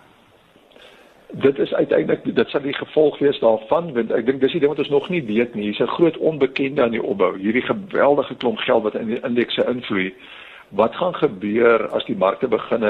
dit 1.32 1.58
is 1.58 1.74
uiteindelik 1.74 2.34
dit 2.34 2.48
sal 2.48 2.60
die 2.60 2.74
gevolg 2.74 3.18
wees 3.18 3.38
daarvan 3.38 3.92
want 3.92 4.12
ek 4.16 4.26
dink 4.26 4.40
dis 4.40 4.52
die 4.52 4.60
ding 4.60 4.72
wat 4.72 4.78
ons 4.78 4.88
nog 4.88 5.08
nie 5.08 5.22
weet 5.24 5.54
nie. 5.54 5.68
Hier's 5.68 5.80
'n 5.80 5.96
groot 5.96 6.16
onbekende 6.16 6.82
aan 6.82 6.96
die 6.96 7.02
opbou. 7.02 7.36
Hierdie 7.38 7.62
geweldige 7.62 8.34
klomp 8.34 8.58
geld 8.58 8.82
wat 8.82 8.94
in 8.94 9.06
die 9.06 9.20
indekse 9.20 9.64
invloei. 9.68 10.14
Wat 10.68 10.96
gaan 10.96 11.14
gebeur 11.14 11.88
as 11.88 12.04
die 12.04 12.16
markte 12.16 12.48
begin 12.48 12.84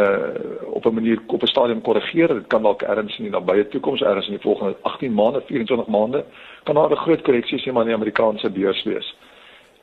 op 0.65 0.87
'n 0.87 0.95
manier 0.95 1.19
op 1.27 1.43
'n 1.43 1.47
stadium 1.47 1.81
korrigeer? 1.81 2.29
Dit 2.29 2.47
kan 2.47 2.63
dalk 2.63 2.83
erns 2.83 3.19
in 3.19 3.25
die 3.25 3.33
nabye 3.33 3.69
toekoms 3.69 4.03
erns 4.03 4.27
in 4.27 4.35
die 4.35 4.43
volgende 4.43 4.77
18 4.83 5.13
maande 5.13 5.41
24 5.47 5.87
maande 5.87 6.25
kan 6.65 6.75
daar 6.75 6.91
'n 6.91 6.97
groot 6.97 7.23
korreksie 7.23 7.59
sien 7.59 7.73
maar 7.73 7.83
in 7.83 7.89
die 7.89 7.97
Amerikaanse 7.97 8.51
beurs 8.51 8.83
wees. 8.83 9.15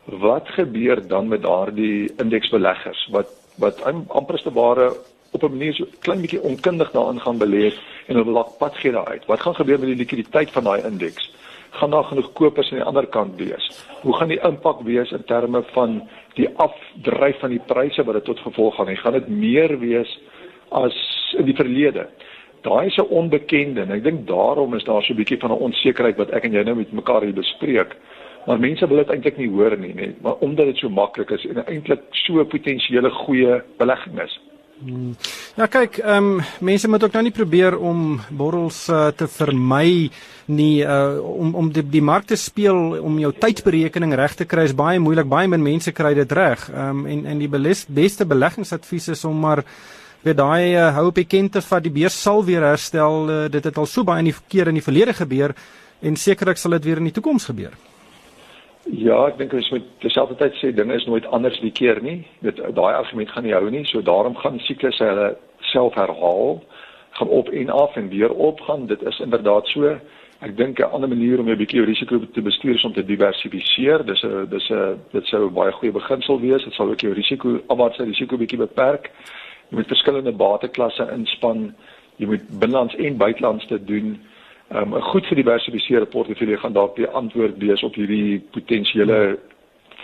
Wat 0.06 0.48
gebeur 0.48 1.08
dan 1.08 1.28
met 1.28 1.42
daardie 1.42 2.14
indeksbeleggers? 2.18 3.08
Wat 3.12 3.28
wat 3.58 3.84
amper 4.08 4.42
te 4.42 4.54
ware 4.54 4.96
op 5.36 5.44
'n 5.44 5.58
manier 5.58 5.74
so 5.74 5.86
klein 6.00 6.22
bietjie 6.22 6.42
onkundig 6.42 6.92
daarin 6.92 7.20
gaan 7.20 7.38
belê 7.38 7.64
het 7.70 7.78
en 8.08 8.16
hulle 8.16 8.32
laat 8.32 8.58
pad 8.58 8.76
gee 8.78 8.92
daaruit. 8.92 9.26
Wat 9.26 9.42
gaan 9.42 9.56
gebeur 9.56 9.80
met 9.80 9.88
die 9.88 10.02
likwiditeit 10.04 10.52
van 10.52 10.64
daai 10.64 10.82
indeks? 10.84 11.34
Gaan 11.70 11.92
daar 11.92 12.04
genoeg 12.04 12.34
kopers 12.34 12.72
aan 12.72 12.78
die 12.78 12.88
ander 12.88 13.08
kant 13.08 13.36
wees? 13.36 13.86
Hoe 14.02 14.16
gaan 14.16 14.28
die 14.28 14.40
impak 14.40 14.82
wees 14.82 15.12
in 15.12 15.24
terme 15.24 15.64
van 15.64 16.08
die 16.34 16.50
afdryf 16.56 17.40
van 17.40 17.50
die 17.50 17.62
pryse 17.66 18.04
wat 18.04 18.14
dit 18.14 18.24
tot 18.24 18.40
gevolg 18.40 18.76
gaan 18.76 18.88
hê? 18.88 18.96
Gaan 18.96 19.14
dit 19.14 19.28
meer 19.28 19.80
wees 19.80 20.20
as 20.70 20.96
in 21.38 21.46
die 21.46 21.56
verlede? 21.56 22.08
Daai 22.62 22.86
is 22.86 22.98
'n 22.98 23.10
onbekende 23.10 23.82
en 23.82 23.92
ek 23.92 24.04
dink 24.04 24.28
daarom 24.28 24.74
is 24.74 24.84
daar 24.84 25.04
so 25.04 25.14
'n 25.14 25.18
bietjie 25.18 25.40
van 25.40 25.52
'n 25.52 25.64
onsekerheid 25.68 26.18
wat 26.18 26.30
ek 26.30 26.44
en 26.44 26.54
jy 26.54 26.64
nou 26.64 26.76
met 26.76 26.92
mekaar 26.92 27.22
hier 27.22 27.34
bespreek. 27.34 27.96
Maar 28.46 28.60
mense 28.60 28.88
wil 28.88 28.98
dit 28.98 29.10
eintlik 29.10 29.38
nie 29.38 29.50
hoor 29.50 29.78
nie, 29.78 29.94
nee, 29.94 30.16
maar 30.22 30.38
omdat 30.46 30.66
dit 30.66 30.78
so 30.78 30.90
maklik 30.90 31.30
is 31.30 31.46
en 31.46 31.66
eintlik 31.66 32.02
so 32.12 32.40
'n 32.40 32.48
potensiële 32.48 33.10
goeie 33.10 33.62
belegging 33.78 34.22
is. 34.22 34.40
Ja 35.56 35.70
kyk, 35.72 36.02
ehm 36.04 36.26
um, 36.36 36.42
mense 36.60 36.88
moet 36.92 37.04
ook 37.04 37.14
nou 37.16 37.22
nie 37.24 37.32
probeer 37.32 37.78
om 37.80 38.20
borrels 38.28 38.90
uh, 38.92 39.08
te 39.16 39.28
vermy 39.32 40.10
nie 40.52 40.84
uh, 40.84 41.16
om 41.24 41.54
om 41.56 41.70
die, 41.72 41.84
die 41.94 42.04
mark 42.04 42.28
te 42.28 42.36
speel 42.36 43.00
om 43.00 43.16
jou 43.20 43.32
tydsberekening 43.32 44.14
reg 44.20 44.36
te 44.36 44.46
kry 44.46 44.66
is 44.68 44.76
baie 44.76 45.00
moeilik. 45.00 45.30
Baie 45.32 45.48
min 45.48 45.64
mense 45.64 45.96
kry 45.96 46.12
dit 46.20 46.32
reg. 46.32 46.68
Ehm 46.74 47.06
um, 47.06 47.08
en 47.08 47.26
en 47.26 47.40
die 47.40 47.50
beles, 47.50 47.86
beste 47.88 48.28
beleggingsadvies 48.28 49.08
is 49.16 49.24
om 49.24 49.40
maar 49.40 49.64
weer 50.28 50.36
daai 50.36 50.76
uh, 50.76 50.92
hou 50.98 51.08
op 51.08 51.24
die 51.24 51.30
kente 51.30 51.62
van 51.62 51.82
die 51.82 51.96
beurs 51.96 52.22
sal 52.22 52.44
weer 52.44 52.68
herstel. 52.68 53.30
Uh, 53.30 53.42
dit 53.50 53.64
het 53.64 53.78
al 53.78 53.88
so 53.88 54.04
baie 54.04 54.26
in 54.26 54.34
die 54.34 54.40
keer 54.48 54.68
in 54.68 54.76
die 54.82 54.84
verlede 54.84 55.16
gebeur 55.16 55.56
en 56.02 56.20
sekerlik 56.20 56.60
sal 56.60 56.76
dit 56.76 56.92
weer 56.92 57.00
in 57.00 57.08
die 57.08 57.16
toekoms 57.16 57.48
gebeur. 57.48 57.72
Ja, 58.86 59.18
ek 59.26 59.40
dink 59.40 59.54
ons 59.58 59.70
moet 59.74 59.86
terselfdertyd 60.04 60.58
sê 60.60 60.70
dinge 60.76 60.94
is 60.94 61.08
nooit 61.10 61.26
anders 61.34 61.58
die 61.64 61.74
keer 61.74 61.98
nie. 62.06 62.20
Dit 62.46 62.60
daai 62.62 62.94
argument 62.94 63.32
gaan 63.34 63.44
nie 63.48 63.56
hou 63.56 63.70
nie. 63.74 63.82
So 63.90 64.04
daarom 64.06 64.36
gaan 64.38 64.60
siklusse 64.62 65.08
hulle 65.10 65.32
self 65.72 65.96
herhaal, 65.98 66.60
gaan 67.18 67.32
op 67.34 67.50
en 67.50 67.72
af 67.74 67.96
en 67.98 68.12
weer 68.14 68.30
op 68.30 68.62
gaan. 68.68 68.86
Dit 68.86 69.02
is 69.02 69.20
inderdaad 69.26 69.68
so. 69.74 69.96
Ek 70.46 70.54
dink 70.58 70.80
'n 70.80 70.92
ander 70.94 71.10
manier 71.10 71.40
om 71.40 71.50
'n 71.50 71.58
bietjie 71.58 71.82
risiko 71.82 72.20
te 72.34 72.42
bestuur 72.42 72.76
is 72.76 72.86
om 72.86 72.94
te 72.94 73.06
diversifiseer. 73.06 74.06
Dis 74.06 74.24
'n 74.24 74.46
dis 74.50 74.70
'n 74.70 75.00
dit 75.12 75.26
sou 75.26 75.50
'n 75.50 75.54
baie 75.54 75.72
goeie 75.72 75.92
beginsel 75.92 76.40
wees. 76.40 76.64
Dit 76.64 76.74
sal 76.74 76.90
ook 76.90 77.02
jou 77.02 77.14
risiko, 77.14 77.60
afwaartse 77.68 78.04
risiko 78.04 78.38
bietjie 78.38 78.60
beperk. 78.60 79.12
Jy 79.70 79.78
moet 79.78 79.88
verskillende 79.88 80.32
bateklasse 80.32 81.10
inspann. 81.12 81.76
Jy 82.18 82.28
moet 82.28 82.60
binnelands 82.60 82.96
en 82.96 83.18
buitelands 83.18 83.68
te 83.68 83.84
doen. 83.84 84.22
Um, 84.72 84.90
'n 84.90 84.94
um, 84.94 85.02
goed 85.02 85.26
gediversifiseerde 85.26 86.06
portefeulje 86.06 86.58
gaan 86.58 86.74
dalk 86.74 86.96
die 86.96 87.08
antwoord 87.08 87.58
wees 87.58 87.84
op 87.84 87.94
hierdie 87.96 88.40
potensiële 88.52 89.40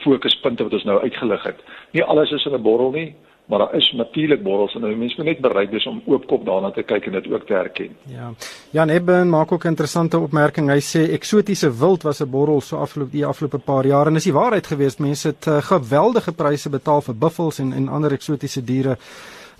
fokuspunte 0.04 0.64
wat 0.64 0.74
ons 0.74 0.84
nou 0.84 1.02
uitgelig 1.02 1.44
het. 1.44 1.64
Nie 1.92 2.04
alles 2.04 2.32
is 2.32 2.46
in 2.46 2.54
'n 2.54 2.62
borrel 2.62 2.92
nie, 2.92 3.16
maar 3.46 3.60
daar 3.60 3.76
is 3.76 3.92
natuurlik 3.92 4.44
borrels 4.44 4.76
en 4.76 4.82
mense 4.98 5.16
moet 5.18 5.26
net 5.26 5.42
bereid 5.42 5.70
wees 5.70 5.86
om 5.88 6.02
oopkop 6.06 6.46
daarna 6.46 6.72
te 6.72 6.84
kyk 6.84 7.06
en 7.06 7.12
dit 7.12 7.32
ook 7.32 7.46
te 7.46 7.54
herken. 7.54 7.96
Ja. 8.06 8.34
Jan 8.72 8.90
Ebben 8.90 9.30
maak 9.30 9.52
ook 9.52 9.64
'n 9.64 9.68
interessante 9.68 10.20
opmerking. 10.20 10.70
Hy 10.70 10.80
sê 10.80 11.12
eksotiese 11.12 11.78
wild 11.78 12.04
was 12.04 12.22
'n 12.22 12.30
borrel 12.30 12.62
so 12.62 12.78
afloop 12.78 13.12
die 13.12 13.26
afgelope 13.26 13.58
paar 13.58 13.86
jaar 13.86 14.08
en 14.08 14.16
is 14.16 14.24
die 14.24 14.34
waarheid 14.34 14.68
geweest. 14.68 15.00
Mense 15.00 15.28
het 15.28 15.46
uh, 15.48 15.58
geweldige 15.58 16.32
pryse 16.32 16.70
betaal 16.70 17.02
vir 17.02 17.16
buffels 17.16 17.60
en 17.60 17.74
en 17.74 17.88
ander 17.88 18.12
eksotiese 18.12 18.64
diere. 18.64 18.98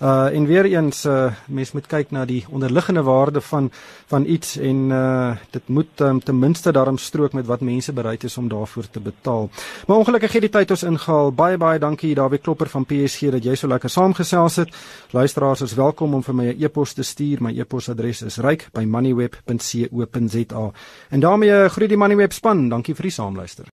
Uh 0.02 0.34
en 0.34 0.46
weer 0.46 0.64
eens 0.64 1.04
uh 1.04 1.32
mens 1.46 1.72
moet 1.72 1.86
kyk 1.86 2.10
na 2.10 2.24
die 2.24 2.44
onderliggende 2.50 3.02
waarde 3.02 3.40
van 3.40 3.70
van 4.06 4.26
iets 4.26 4.58
en 4.58 4.90
uh 4.90 5.36
dit 5.50 5.68
moet 5.68 6.00
um, 6.00 6.22
ten 6.22 6.38
minste 6.38 6.72
daarom 6.72 6.98
strook 6.98 7.32
met 7.32 7.46
wat 7.46 7.60
mense 7.60 7.92
bereid 7.92 8.24
is 8.24 8.36
om 8.36 8.48
daarvoor 8.48 8.90
te 8.90 9.00
betaal. 9.00 9.50
Maar 9.86 9.96
ongelukkig 9.96 10.32
het 10.32 10.40
die 10.40 10.50
tyd 10.50 10.70
ons 10.70 10.82
ingehaal. 10.82 11.32
Baie 11.32 11.56
baie 11.56 11.78
dankie 11.78 12.14
Dawie 12.14 12.38
Klopper 12.38 12.68
van 12.68 12.84
PSG 12.84 13.20
dat 13.30 13.44
jy 13.44 13.54
so 13.54 13.68
lekker 13.68 13.90
saamgesels 13.90 14.56
het. 14.56 14.74
Luisteraars 15.10 15.60
is 15.60 15.74
welkom 15.74 16.14
om 16.14 16.22
vir 16.22 16.34
my 16.34 16.44
'n 16.44 16.48
e 16.48 16.64
e-pos 16.64 16.92
te 16.92 17.02
stuur. 17.02 17.42
My 17.42 17.58
e-posadres 17.58 18.22
is 18.22 18.36
ryk@moneyweb.co.za. 18.36 20.70
En 21.10 21.20
daarmee 21.20 21.68
groet 21.68 21.88
die 21.88 21.98
Moneyweb 21.98 22.32
span. 22.32 22.68
Dankie 22.68 22.94
vir 22.94 23.02
die 23.02 23.12
saamluister. 23.12 23.64